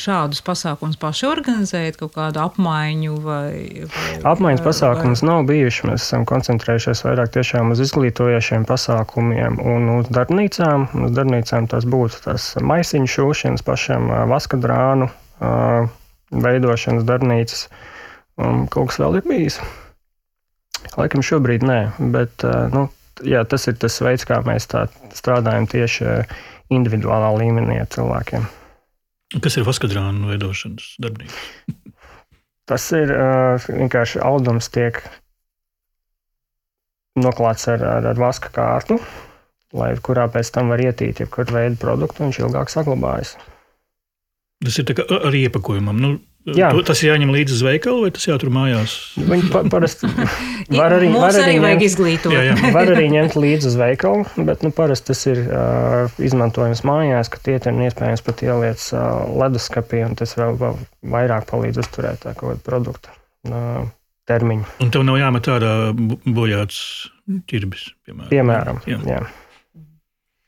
šādus 0.00 0.40
pasākumus 0.46 0.96
paši 1.00 1.26
organizējat, 1.28 1.98
kaut 2.00 2.14
kādu 2.14 2.40
apmaiņu 2.40 3.16
vai? 3.20 3.88
vai 3.92 4.14
Apmaiņas 4.30 4.64
pasākumus 4.64 5.20
vai... 5.20 5.28
nav 5.28 5.42
bijuši. 5.50 5.90
Mēs 5.90 6.06
esam 6.06 6.24
koncentrējušies 6.28 7.04
vairāk 7.04 7.34
tiešām 7.36 7.74
uz 7.74 7.82
izglītojošiem 7.84 8.64
pasākumiem 8.68 9.60
un 9.60 9.92
uz 9.98 10.08
darbnīcām. 10.08 10.88
Uz 11.04 11.12
darbnīcām 11.18 11.68
tas 11.68 11.84
būtu 11.88 12.22
tas 12.24 12.54
maisiņu 12.64 13.12
šūšanas, 13.16 13.66
pašam 13.66 14.08
vaskadrānu 14.32 15.10
veidošanas 16.32 17.04
darbnīcas. 17.12 17.68
Un 18.40 18.64
kaut 18.72 18.88
kas 18.88 19.02
vēl 19.04 19.20
ir 19.20 19.28
bijis. 19.28 19.60
Laikam 20.96 21.24
šobrīd 21.24 21.66
nē, 21.66 21.80
bet 22.14 22.44
nu, 22.72 22.86
jā, 23.26 23.42
tas 23.44 23.68
ir 23.70 23.76
tas 23.80 23.98
veids, 24.04 24.24
kā 24.28 24.40
mēs 24.46 24.68
strādājam 25.18 25.68
tieši 25.70 26.22
individuālā 26.74 27.34
līmenī 27.38 27.80
ar 27.82 27.90
cilvēkiem. 27.92 28.48
Kas 29.44 29.58
ir 29.60 29.66
vaskadrānu 29.68 30.30
veidošanas 30.30 30.94
darbnīca? 31.04 31.42
tas 32.70 32.84
ir 32.96 33.12
vienkārši 33.68 34.22
audums, 34.24 34.70
tiek 34.72 35.02
noklāts 37.18 37.68
ar, 37.72 37.82
ar, 37.82 38.08
ar 38.12 38.20
vaska 38.20 38.50
kārtu, 38.54 38.98
lai, 39.76 39.92
kurā 40.04 40.28
pēc 40.32 40.52
tam 40.54 40.72
var 40.72 40.82
ietīt 40.84 41.24
jebkuru 41.24 41.56
veidu 41.56 41.80
produktu, 41.80 42.22
un 42.22 42.30
viņš 42.30 42.42
ilgāk 42.44 42.72
saglabājas. 42.72 43.36
Tas 44.64 44.78
ir 44.80 44.90
ar 44.98 45.34
iepakojumam. 45.38 46.00
Nu, 46.02 46.14
Jā. 46.56 46.70
Tas 46.86 47.02
ir 47.02 47.10
jāņem 47.10 47.32
līdzi 47.34 47.56
uz 47.56 47.62
veikalu, 47.66 48.04
vai 48.06 48.10
tas 48.14 48.26
jātur 48.28 48.50
mājās? 48.54 48.94
Viņi 49.18 49.50
pa, 49.52 49.62
parasti 49.72 50.08
var 50.80 50.94
arī, 50.96 51.10
var 51.12 51.34
arī, 51.34 51.42
arī 51.42 51.56
ņemt, 51.64 51.84
izglītot. 51.88 52.34
Jā, 52.34 52.44
jā. 52.50 52.56
var 52.76 52.92
arī 52.94 53.08
ņemt 53.12 53.36
līdzi 53.38 53.70
uz 53.72 53.76
veikalu, 53.80 54.24
bet 54.48 54.64
nu, 54.66 54.72
parasti 54.74 55.12
tas 55.12 55.24
ir 55.30 55.42
uh, 55.44 56.20
izmantojams 56.22 56.84
mājās, 56.88 57.32
ka 57.32 57.42
tie 57.44 57.58
ir 57.58 57.82
iespējams 57.88 58.24
pat 58.26 58.44
ieliec 58.46 58.86
uh, 58.94 59.26
leduskapī, 59.42 60.04
un 60.06 60.16
tas 60.18 60.36
vēl, 60.38 60.56
vēl 60.60 60.78
vairāk 61.16 61.48
palīdz 61.50 61.82
uzturēt 61.84 62.24
tā 62.24 62.36
kaut 62.38 62.54
kādu 62.54 62.64
produktu 62.66 63.12
uh, 63.50 63.84
termiņu. 64.28 64.68
Un 64.84 64.94
tev 64.94 65.04
nav 65.08 65.18
jāmet 65.20 65.50
ārā 65.52 65.74
bojāts 66.24 66.80
ķirbis, 67.50 67.90
piemēram. 68.06 68.32
Piemēram, 68.32 68.82
jā. 68.88 69.02
jā. 69.08 69.22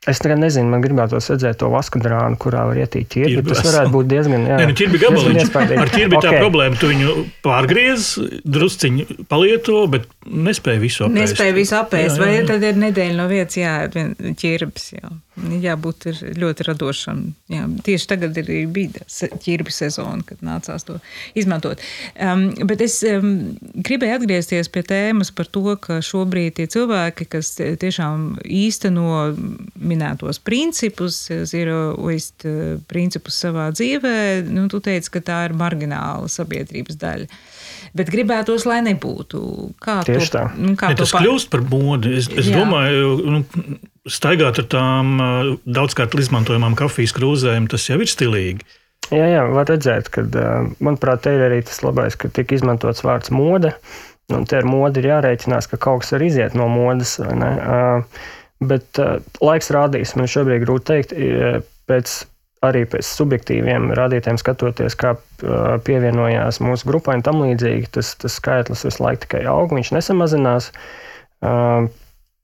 Es 0.09 0.17
tagad 0.17 0.39
nezinu, 0.41 0.65
man 0.65 0.81
gribētos 0.81 1.27
redzēt 1.29 1.59
to 1.61 1.67
vaskadrānu, 1.69 2.33
kurā 2.41 2.63
var 2.71 2.79
ietīt 2.81 3.11
ķirbi. 3.13 3.43
Tas 3.51 3.59
varētu 3.67 3.91
būt 3.93 4.07
diezgan. 4.09 4.47
Jā, 4.49 4.55
Nē, 4.57 4.71
nu, 4.71 4.77
ķirbi 4.79 5.01
gabaliņš. 5.03 5.51
Ar 5.61 5.91
ķirbi 5.93 6.17
okay. 6.17 6.25
tā 6.25 6.39
problēma, 6.41 6.79
tu 6.81 6.89
viņu 6.89 7.13
pārgriez, 7.45 8.07
drusciņu 8.41 9.27
palieto, 9.29 9.83
bet 9.93 10.09
nespēja 10.25 10.81
visu 10.81 11.05
apēst. 11.05 11.19
Nespēja 11.19 11.53
visu 11.59 11.77
apēst, 11.77 12.17
jā, 12.17 12.17
jā, 12.17 12.31
jā. 12.33 12.41
vai 12.41 12.49
tad 12.49 12.65
ir 12.65 12.81
nedēļa 12.81 13.19
no 13.19 13.29
vietas 13.29 13.61
jāēd 13.61 13.99
ķirbis. 14.41 14.89
Jā 14.97 15.13
jābūt 15.39 16.09
ļoti 16.37 16.65
radošam. 16.67 17.21
Jā, 17.51 17.63
tieši 17.85 18.07
tagad 18.09 18.37
ir 18.41 18.49
bija 18.71 19.05
ķirbi 19.41 19.71
sezona, 19.71 20.19
kad 20.27 20.41
nācās 20.43 20.83
to 20.83 20.97
izmantot. 21.39 21.79
Um, 22.19 22.49
bet 22.67 22.83
es 22.83 22.97
um, 23.07 23.55
gribēju 23.79 24.17
atgriezties 24.19 24.69
pie 24.71 24.83
tēmas 24.83 25.31
par 25.31 25.47
to, 25.47 25.63
ka 25.79 26.01
šobrīd 26.03 26.57
tie 26.59 26.67
cilvēki, 26.71 27.29
kas 27.31 27.53
tiešām 27.55 28.41
īsteno 28.43 29.31
minētos 29.79 30.41
principus, 30.43 31.23
zero 31.47 31.95
waste 31.95 32.51
uh, 32.51 32.75
principus 32.91 33.39
savā 33.39 33.69
dzīvē, 33.71 34.43
nu, 34.51 34.67
tu 34.71 34.83
teici, 34.83 35.13
ka 35.15 35.23
tā 35.31 35.41
ir 35.47 35.57
margināla 35.57 36.27
sabiedrības 36.31 36.99
daļa. 36.99 37.31
Bet 37.97 38.11
gribētos, 38.13 38.63
lai 38.69 38.79
nebūtu. 38.85 39.39
Kā 39.83 39.99
Tieši 40.07 40.29
to, 40.29 40.35
tā. 40.37 40.43
Nu, 40.55 40.75
kā 40.79 40.93
ja 40.93 40.99
tas 40.99 41.11
par... 41.11 41.25
kļūst 41.25 41.49
par 41.51 41.63
modi. 41.67 42.13
Es, 42.21 42.29
es 42.31 42.47
Jā. 42.47 42.61
domāju, 42.61 43.09
nu, 43.27 43.41
staigāt 44.07 44.61
ar 44.63 44.67
tām 44.71 45.17
daudzkārt 45.67 46.15
izmantojamām 46.19 46.77
kafijas 46.79 47.15
krūzēm, 47.17 47.67
tas 47.71 47.89
jau 47.89 47.99
ir 47.99 48.11
stilīgi. 48.11 48.63
Jā, 49.11 49.25
jā, 49.27 49.41
var 49.51 49.67
redzēt, 49.67 50.07
ka, 50.13 50.23
manuprāt, 50.79 51.25
te 51.25 51.33
ir 51.35 51.43
arī 51.49 51.59
tas 51.67 51.81
labais, 51.83 52.15
ka 52.15 52.31
tika 52.31 52.55
izmantots 52.55 53.03
vārds 53.03 53.33
mode. 53.35 53.73
Un 54.31 54.45
te 54.47 54.61
ar 54.61 54.67
modi 54.67 55.01
ir 55.01 55.09
jārēķinās, 55.09 55.67
ka 55.67 55.79
kaut 55.81 56.05
kas 56.05 56.13
arī 56.15 56.29
iziet 56.31 56.55
no 56.55 56.69
modes. 56.71 57.17
Bet 58.61 59.01
laiks 59.43 59.71
rādīs, 59.73 60.15
man 60.15 60.31
šobrīd 60.31 60.63
grūti 60.63 60.87
pateikt, 60.87 61.15
pēc, 61.91 62.13
arī 62.61 62.83
pēc 62.89 63.07
subjektīviem 63.07 63.89
rādītājiem 63.97 64.37
skatoties, 64.37 64.95
kā 64.99 65.15
pievienojās 65.87 66.61
mūsu 66.61 66.89
grupai 66.91 67.17
un 67.17 67.25
tam 67.25 67.41
līdzīgi, 67.41 67.89
tas, 67.97 68.13
tas 68.21 68.37
skaitlis 68.37 68.85
visu 68.85 69.01
laiku 69.01 69.25
tikai 69.25 69.47
aug, 69.49 69.73
viņš 69.73 69.95
nesamazinās 69.97 70.69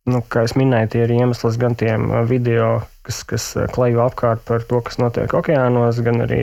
nu, 0.07 0.23
kā 0.31 0.45
jau 0.45 0.61
minēju, 0.61 0.91
tie 0.93 1.03
ir 1.05 1.13
iemesls 1.17 1.59
gan 1.61 1.75
tiem 1.79 2.07
uh, 2.09 2.23
video, 2.27 2.79
kas, 3.07 3.21
kas 3.27 3.47
uh, 3.57 3.67
klejo 3.73 4.05
apkārt 4.07 4.43
par 4.47 4.65
to, 4.67 4.81
kas 4.85 4.99
notiek 5.01 5.33
okeānos, 5.37 5.99
gan 6.05 6.23
arī, 6.25 6.41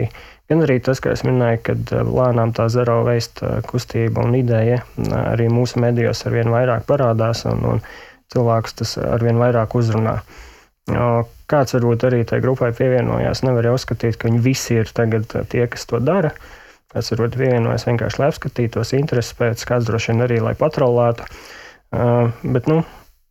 gan 0.52 0.64
arī 0.66 0.78
tas, 0.84 1.00
kā 1.02 1.14
jau 1.14 1.30
minēju, 1.30 1.62
kad 1.70 1.94
uh, 1.96 2.04
lēnām 2.18 2.54
tā 2.56 2.68
zero 2.72 3.00
waste 3.08 3.62
kustība 3.70 4.26
un 4.26 4.36
ideja 4.38 4.82
arī 5.24 5.48
mūsu 5.52 5.80
medijos 5.82 6.24
arvien 6.28 6.52
vairāk 6.52 6.86
parādās 6.88 7.44
un, 7.50 7.64
un 7.74 7.84
cilvēkus 8.34 8.80
tas 8.82 8.96
arvien 9.04 9.40
vairāk 9.40 9.76
uzrunā. 9.78 10.18
Kāds 10.84 11.76
varbūt 11.76 12.04
arī 12.04 12.24
tai 12.28 12.42
grupai 12.44 12.70
pievienojās, 12.76 13.40
nevar 13.46 13.70
jau 13.70 13.76
uzskatīt, 13.78 14.18
ka 14.20 14.28
viņi 14.28 14.42
visi 14.44 14.76
ir 14.82 14.90
tagad 14.92 15.30
tie, 15.52 15.64
kas 15.70 15.86
to 15.88 16.00
dara. 16.04 16.34
Kāds 16.92 17.08
varbūt 17.14 17.38
pievienojas 17.40 17.86
vienkārši, 17.88 18.20
lai 18.20 18.28
apskatītos 18.30 18.92
intereses 18.98 19.36
pēc, 19.38 19.64
kāds 19.68 19.88
droši 19.88 20.12
vien 20.12 20.26
arī, 20.26 20.42
lai 20.44 20.52
patrolētu. 20.58 21.24
Bet, 21.90 22.68
nu, 22.68 22.82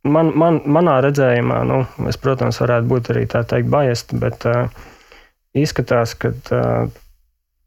man, 0.04 0.32
man, 0.38 0.60
manā 0.66 0.98
redzējumā, 1.04 1.62
nu, 1.68 1.84
es, 2.10 2.18
protams, 2.20 2.58
varētu 2.62 2.90
būt 2.90 3.14
arī 3.14 3.24
tā 3.30 3.44
teikt, 3.48 3.70
biased, 3.72 4.16
bet 4.20 4.46
uh, 4.50 4.66
izskatās, 5.56 6.14
ka 6.18 6.32
uh, 6.34 6.90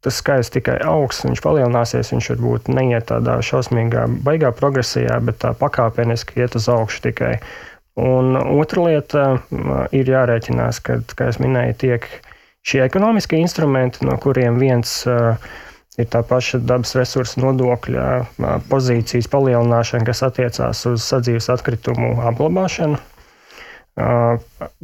tas 0.05 0.19
skaits 0.21 0.51
tikai 0.53 0.77
augs, 0.85 1.23
viņš 1.25 1.41
palielināsies, 1.43 2.13
viņš 2.13 2.29
varbūt 2.35 2.69
neiet 2.73 3.09
tādā 3.09 3.39
šausmīgā, 3.43 4.05
baigā 4.25 4.53
progresijā, 4.55 5.17
bet 5.23 5.41
tā 5.43 5.53
pakāpeniski 5.57 6.43
iet 6.43 6.55
uz 6.59 6.69
augšu 6.71 7.07
tikai. 7.09 7.37
Un 7.97 8.35
otra 8.37 8.83
lieta 8.85 9.25
ir 9.95 10.09
jārēķinās, 10.11 10.81
ka, 10.85 10.99
kā 11.17 11.31
jau 11.31 11.41
minēju, 11.47 11.77
tiek 11.81 12.05
šie 12.67 12.83
ekonomiskie 12.85 13.39
instrumenti, 13.41 14.05
no 14.05 14.19
kuriem 14.21 14.59
viens 14.61 14.99
ir 15.97 16.09
tā 16.13 16.21
paša 16.21 16.61
dabas 16.61 16.93
resursu 16.97 17.41
nodokļa 17.41 18.05
pozīcijas 18.69 19.29
palielināšana, 19.33 20.05
kas 20.05 20.21
attiecās 20.27 20.83
uz 20.91 21.05
sadzīves 21.09 21.49
atkritumu 21.55 22.13
apglabāšanu. 22.29 23.01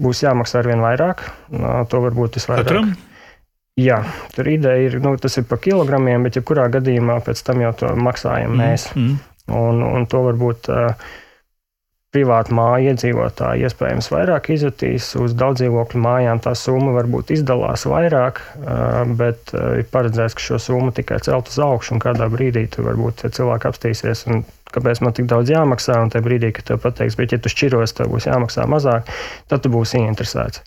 Būs 0.01 0.23
jāmaksā 0.25 0.63
ar 0.63 0.71
vien 0.71 0.81
vairāk. 0.81 1.21
To 1.53 2.05
varbūt 2.07 2.39
visvairāk. 2.39 2.65
Katram? 2.65 2.95
Jā, 3.77 4.03
tur 4.33 4.49
ideja 4.49 4.89
ir, 4.89 4.99
nu, 5.01 5.15
tas 5.21 5.37
ir 5.37 5.45
par 5.49 5.57
kilogramiem, 5.61 6.25
bet 6.25 6.37
jebkurā 6.37 6.67
gadījumā 6.73 7.17
pēc 7.25 7.39
tam 7.45 7.61
jau 7.63 7.71
to 7.77 7.89
maksājam 7.97 8.53
mm, 8.53 8.59
mēs. 8.61 8.85
Mm. 8.93 9.15
Un, 9.53 9.81
un 9.85 10.05
to 10.09 10.21
varbūt 10.27 10.69
uh, 10.69 11.13
privātu 12.13 12.53
māju 12.53 12.91
iedzīvotāji 12.91 13.65
iespējams 13.67 14.09
vairāk 14.13 14.51
izjutīs. 14.53 15.09
Uz 15.19 15.33
daudz 15.37 15.63
dzīvokļu 15.63 16.01
mājām 16.03 16.41
tā 16.43 16.53
summa 16.57 16.93
varbūt 16.95 17.33
izdalās 17.35 17.87
vairāk, 17.89 18.41
bet 19.19 19.53
ir 19.53 19.87
paredzēts, 19.93 20.37
ka 20.37 20.45
šo 20.47 20.59
summu 20.61 20.93
tikai 20.95 21.19
celt 21.25 21.49
uz 21.49 21.59
augšu, 21.65 21.95
un 21.95 22.03
kādā 22.03 22.29
brīdī 22.33 22.67
tur 22.71 22.87
varbūt 22.91 23.25
cilvēki 23.33 23.69
apstīsies. 23.69 24.25
Kāpēc 24.73 25.03
man 25.05 25.13
tik 25.17 25.27
daudz 25.29 25.51
jāmaksā? 25.53 25.99
Un 26.01 26.13
tajā 26.13 26.25
brīdī, 26.25 26.53
kad 26.55 26.71
tev 26.71 26.81
pateiks, 26.85 27.17
bet, 27.19 27.33
ja 27.33 27.41
tu 27.41 27.51
šķiros, 27.53 27.93
tev 27.97 28.09
būs 28.13 28.29
jāmaksā 28.29 28.65
mazāk, 28.69 29.09
tad 29.51 29.65
tu 29.65 29.73
būsi 29.73 30.01
ieinteresēts. 30.01 30.63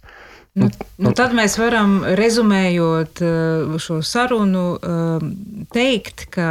Nu, 0.56 0.70
nu, 1.02 1.10
tad 1.12 1.34
mēs 1.36 1.58
varam, 1.60 1.98
rezumējot 2.16 3.20
šo 3.82 3.98
sarunu, 4.06 4.64
teikt, 5.74 6.28
ka 6.32 6.48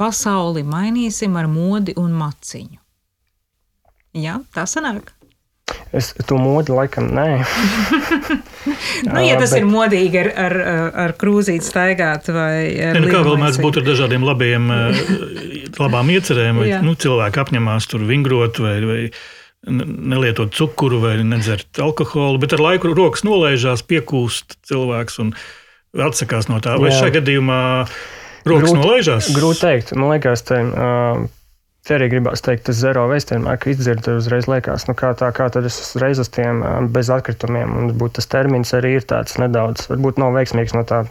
pasauli 0.00 0.64
mainīsim 0.66 1.38
ar 1.40 1.48
modi 1.48 1.94
un 2.00 2.12
maciņu. 2.20 2.79
Jā, 4.16 4.40
tā 4.54 4.66
sanāk. 4.66 5.12
Es 5.94 6.12
to 6.26 6.38
modi 6.38 6.74
laikam 6.74 7.08
nē. 7.14 7.26
nu, 9.10 9.20
ja 9.22 9.36
tas 9.38 9.52
bet... 9.54 9.60
ir 9.60 9.66
modīgi 9.70 10.20
ar, 10.22 10.30
ar, 10.44 10.54
ar 11.04 11.14
krūzīti 11.18 11.66
staigāt 11.66 12.30
vai 12.34 12.70
ar 12.74 12.98
ja, 12.98 13.02
nu, 13.02 13.10
kā 13.10 13.22
vēl 13.26 13.38
mēdz 13.40 13.60
būt 13.62 13.80
ar 13.80 13.86
dažādiem 13.86 14.26
labiem, 14.26 14.70
labām 15.82 16.12
iecerēm, 16.14 16.62
vai 16.62 16.80
nu, 16.86 16.94
cilvēki 16.98 17.42
apņemās 17.42 17.90
tur 17.90 18.06
vingrot 18.06 18.62
vai, 18.62 18.76
vai 18.86 19.00
nelietot 19.66 20.54
cukuru 20.56 21.02
vai 21.02 21.16
nedzert 21.26 21.82
alkoholu, 21.82 22.40
bet 22.42 22.54
ar 22.56 22.64
laiku 22.64 22.94
rokas 22.94 23.26
nolaižās, 23.26 23.84
piekūst 23.86 24.60
cilvēks 24.70 25.20
un 25.24 25.34
atsakās 25.98 26.48
no 26.50 26.62
tā. 26.64 26.78
Vai 26.80 26.94
šajā 26.94 27.18
gadījumā 27.18 27.60
rokas 28.46 28.70
grūt, 28.70 28.78
nolaižās? 28.78 29.34
Grūti 29.36 29.66
teikt. 29.66 29.92
Man 29.98 30.14
liekas, 30.14 30.46
te, 30.48 30.62
uh, 30.64 31.26
Te 31.86 31.96
arī 31.96 32.10
gribās 32.12 32.42
teikt, 32.44 32.66
tas 32.68 32.76
zero 32.76 33.06
waste 33.08 33.32
vienmēr, 33.32 33.56
ka 33.60 33.70
izdzird, 33.72 34.04
uzreiz 34.12 34.44
liekas, 34.50 34.84
nu 34.88 34.94
kā 34.98 35.14
tā, 35.16 35.30
kā 35.32 35.46
tad 35.52 35.64
es 35.64 35.78
uzreiz 35.80 36.20
uz 36.20 36.28
tiem 36.32 36.60
bez 36.92 37.08
atkritumiem, 37.12 37.72
un 37.72 37.94
būt 37.96 38.18
tas 38.18 38.28
termins 38.28 38.74
arī 38.76 38.98
ir 38.98 39.06
tāds 39.08 39.38
nedaudz, 39.40 39.86
varbūt 39.88 40.20
nav 40.20 40.36
veiksmīgs 40.36 40.76
no 40.76 40.84
tā 40.88 41.06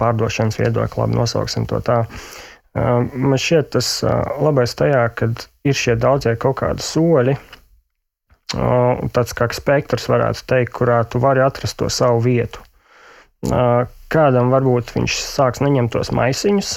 pārdošanas 0.00 0.56
viedokļa, 0.56 1.02
labi 1.02 1.20
nosauksim 1.20 1.68
to 1.68 1.82
tā. 1.84 1.98
Man 2.76 3.36
šķiet 3.40 3.70
tas 3.76 3.90
labais 4.40 4.72
tajā, 4.76 5.04
kad 5.20 5.46
ir 5.68 5.76
šie 5.76 5.98
daudzie 6.00 6.32
kaut 6.40 6.58
kādi 6.62 6.84
soļi, 6.84 7.36
tāds 9.16 9.36
kā 9.36 9.48
spektrs 9.52 10.08
varētu 10.12 10.48
teikt, 10.48 10.72
kurā 10.80 11.02
tu 11.04 11.20
vari 11.20 11.44
atrast 11.44 11.76
to 11.80 11.92
savu 11.92 12.24
vietu. 12.24 12.64
Kādam 14.12 14.52
varbūt 14.52 14.96
viņš 14.96 15.16
sāks 15.28 15.60
neņemt 15.64 15.92
tos 15.92 16.12
maisiņus, 16.16 16.76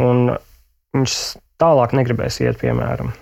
un 0.00 0.34
viņš 0.96 1.14
tālāk 1.60 1.94
negribēs 1.96 2.40
iet, 2.42 2.58
piemēram. 2.60 3.12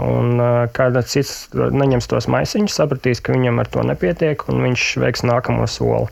Un 0.00 0.40
kāds 0.72 1.12
cits 1.12 1.32
neņems 1.52 2.08
tos 2.08 2.28
maisiņus, 2.32 2.78
sapratīs, 2.80 3.20
ka 3.20 3.34
viņam 3.34 3.60
ar 3.60 3.68
to 3.68 3.82
nepietiek, 3.84 4.40
un 4.48 4.62
viņš 4.64 4.86
veiks 5.02 5.24
nākamo 5.28 5.66
soli. 5.68 6.08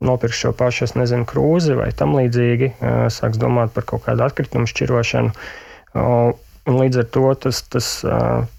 Nopirks 0.00 0.38
šo 0.38 0.52
pašu, 0.54 0.86
es 0.86 0.94
nezinu, 0.94 1.26
krūzi 1.28 1.74
vai 1.76 1.90
tam 1.96 2.14
līdzīgi, 2.14 2.70
sāks 3.10 3.40
domāt 3.42 3.74
par 3.74 3.84
kaut 3.88 4.04
kādu 4.06 4.24
atkritumu 4.24 4.70
šķirošanu. 4.70 5.34
Un 6.68 6.76
līdz 6.78 7.02
ar 7.02 7.08
to 7.16 7.32
tas, 7.42 7.60
tas, 7.72 7.90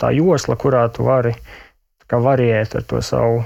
tā 0.02 0.12
josla, 0.18 0.58
kurā 0.60 0.84
tu 0.94 1.08
vari 1.08 1.34
variēt 2.18 2.74
ar 2.80 2.86
to 2.90 3.02
savu 3.06 3.44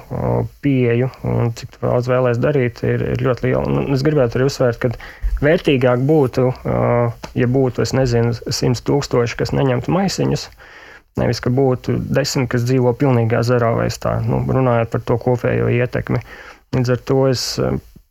pieeju 0.64 1.10
un 1.28 1.52
cik 1.58 1.76
daudz 1.82 2.08
vēlēs 2.08 2.40
darīt, 2.40 2.80
ir, 2.88 3.04
ir 3.12 3.24
ļoti 3.26 3.50
liela. 3.50 3.64
Un 3.68 3.92
es 3.96 4.06
gribētu 4.06 4.40
arī 4.40 4.48
uzsvērt, 4.48 4.80
ka 4.80 4.94
vērtīgāk 5.44 6.06
būtu, 6.08 6.48
ja 7.36 7.50
būtu, 7.58 7.84
es 7.84 7.92
nezinu, 7.98 8.32
simts 8.48 8.84
tūkstoši, 8.88 9.40
kas 9.42 9.52
neņemtu 9.52 9.92
maisiņus. 9.92 10.48
Nevis, 11.20 11.44
ka 11.44 11.52
būtu 11.54 12.00
desmit, 12.10 12.48
kas 12.50 12.64
dzīvo 12.66 12.96
pilnīgā 12.98 13.44
zero 13.46 13.76
veistā, 13.78 14.16
nu, 14.26 14.40
runājot 14.48 14.94
par 14.96 15.04
to 15.06 15.20
kopējo 15.22 15.68
ietekmi. 15.70 16.24
Līdz 16.74 16.96
ar 16.96 17.04
to 17.06 17.18
es 17.30 17.44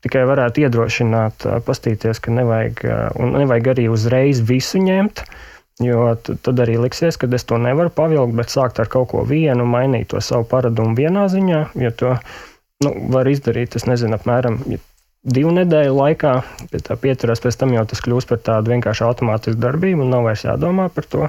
tikai 0.05 0.23
varētu 0.29 0.67
iedrošināt, 0.67 1.49
pastīties, 1.67 2.21
ka 2.23 2.35
nevajag, 2.35 2.85
nevajag 3.41 3.73
arī 3.75 3.89
uzreiz 3.91 4.43
visu 4.47 4.83
ņemt, 4.83 5.25
jo 5.81 6.13
tad 6.21 6.61
arī 6.65 6.77
liksies, 6.83 7.17
ka 7.17 7.31
es 7.33 7.47
to 7.49 7.59
nevaru 7.61 7.93
pavilkt, 7.95 8.37
bet 8.37 8.53
sākt 8.53 8.81
ar 8.83 8.91
kaut 8.93 9.11
ko 9.13 9.25
vienu, 9.29 9.65
mainīt 9.65 10.11
to 10.13 10.21
savu 10.21 10.45
paradumu 10.49 10.97
vienā 10.99 11.29
ziņā, 11.33 11.63
jo 11.81 11.93
to 11.97 12.15
nu, 12.85 12.95
var 13.15 13.31
izdarīt, 13.31 13.77
es 13.79 13.87
nezinu, 13.89 14.19
apmēram 14.19 14.61
divu 15.23 15.53
nedēļu 15.55 15.97
laikā, 15.97 16.37
pie 16.71 16.81
tā 16.83 16.97
pieturās, 16.99 17.43
pēc 17.43 17.59
tam 17.61 17.75
jau 17.77 17.85
tas 17.89 18.03
kļūst 18.05 18.31
par 18.31 18.43
tādu 18.43 18.75
vienkārši 18.75 19.07
automātisku 19.07 19.61
darbību 19.63 20.05
un 20.05 20.11
nav 20.17 20.27
vairs 20.27 20.45
jādomā 20.49 20.89
par 20.93 21.07
to. 21.09 21.29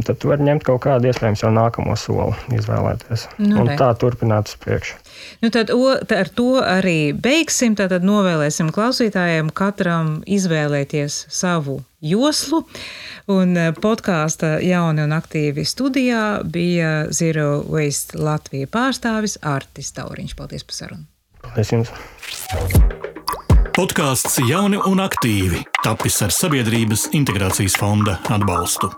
tad 0.00 0.24
var 0.24 0.40
ņemt 0.40 0.64
kaut 0.64 0.80
kādu 0.86 1.10
iespējams 1.10 1.42
jau 1.44 1.50
nākamo 1.52 1.92
soli, 2.00 2.32
izvēlēties. 2.56 3.26
Nu, 3.44 3.60
un 3.60 3.72
tā 3.76 3.90
turpināt 4.00 4.48
uz 4.48 4.56
priekšu. 4.62 4.96
Nu, 5.44 5.50
tad 5.52 5.72
o, 5.74 5.92
ar 5.92 6.30
to 6.32 6.62
arī 6.64 7.12
beigsim. 7.12 7.76
Tad 7.76 7.92
novēlēsim 8.04 8.72
klausītājiem 8.72 9.52
katram 9.52 10.20
izvēlēties 10.24 11.26
savu 11.32 11.82
joslu. 12.00 12.64
Un 13.32 13.54
eh, 13.60 13.70
podkāsta 13.76 14.56
jauni 14.64 15.04
un 15.04 15.14
aktīvi 15.14 15.66
studijā 15.68 16.40
bija 16.48 17.12
Zero 17.12 17.60
Waste 17.68 18.18
Latvijas 18.18 18.72
pārstāvis 18.72 19.38
Artis 19.44 19.92
Tauriņš. 19.98 20.36
Paldies 20.40 20.66
par 20.66 20.80
sarunu! 20.80 21.08
Paldies 21.44 21.76
jums! 21.76 21.92
Podkāsts 23.72 24.36
Jauni 24.44 24.76
un 24.84 25.00
aktīvi 25.00 25.62
tapis 25.80 26.18
ar 26.26 26.34
Sabiedrības 26.34 27.06
integrācijas 27.16 27.78
fonda 27.80 28.18
atbalstu. 28.28 28.90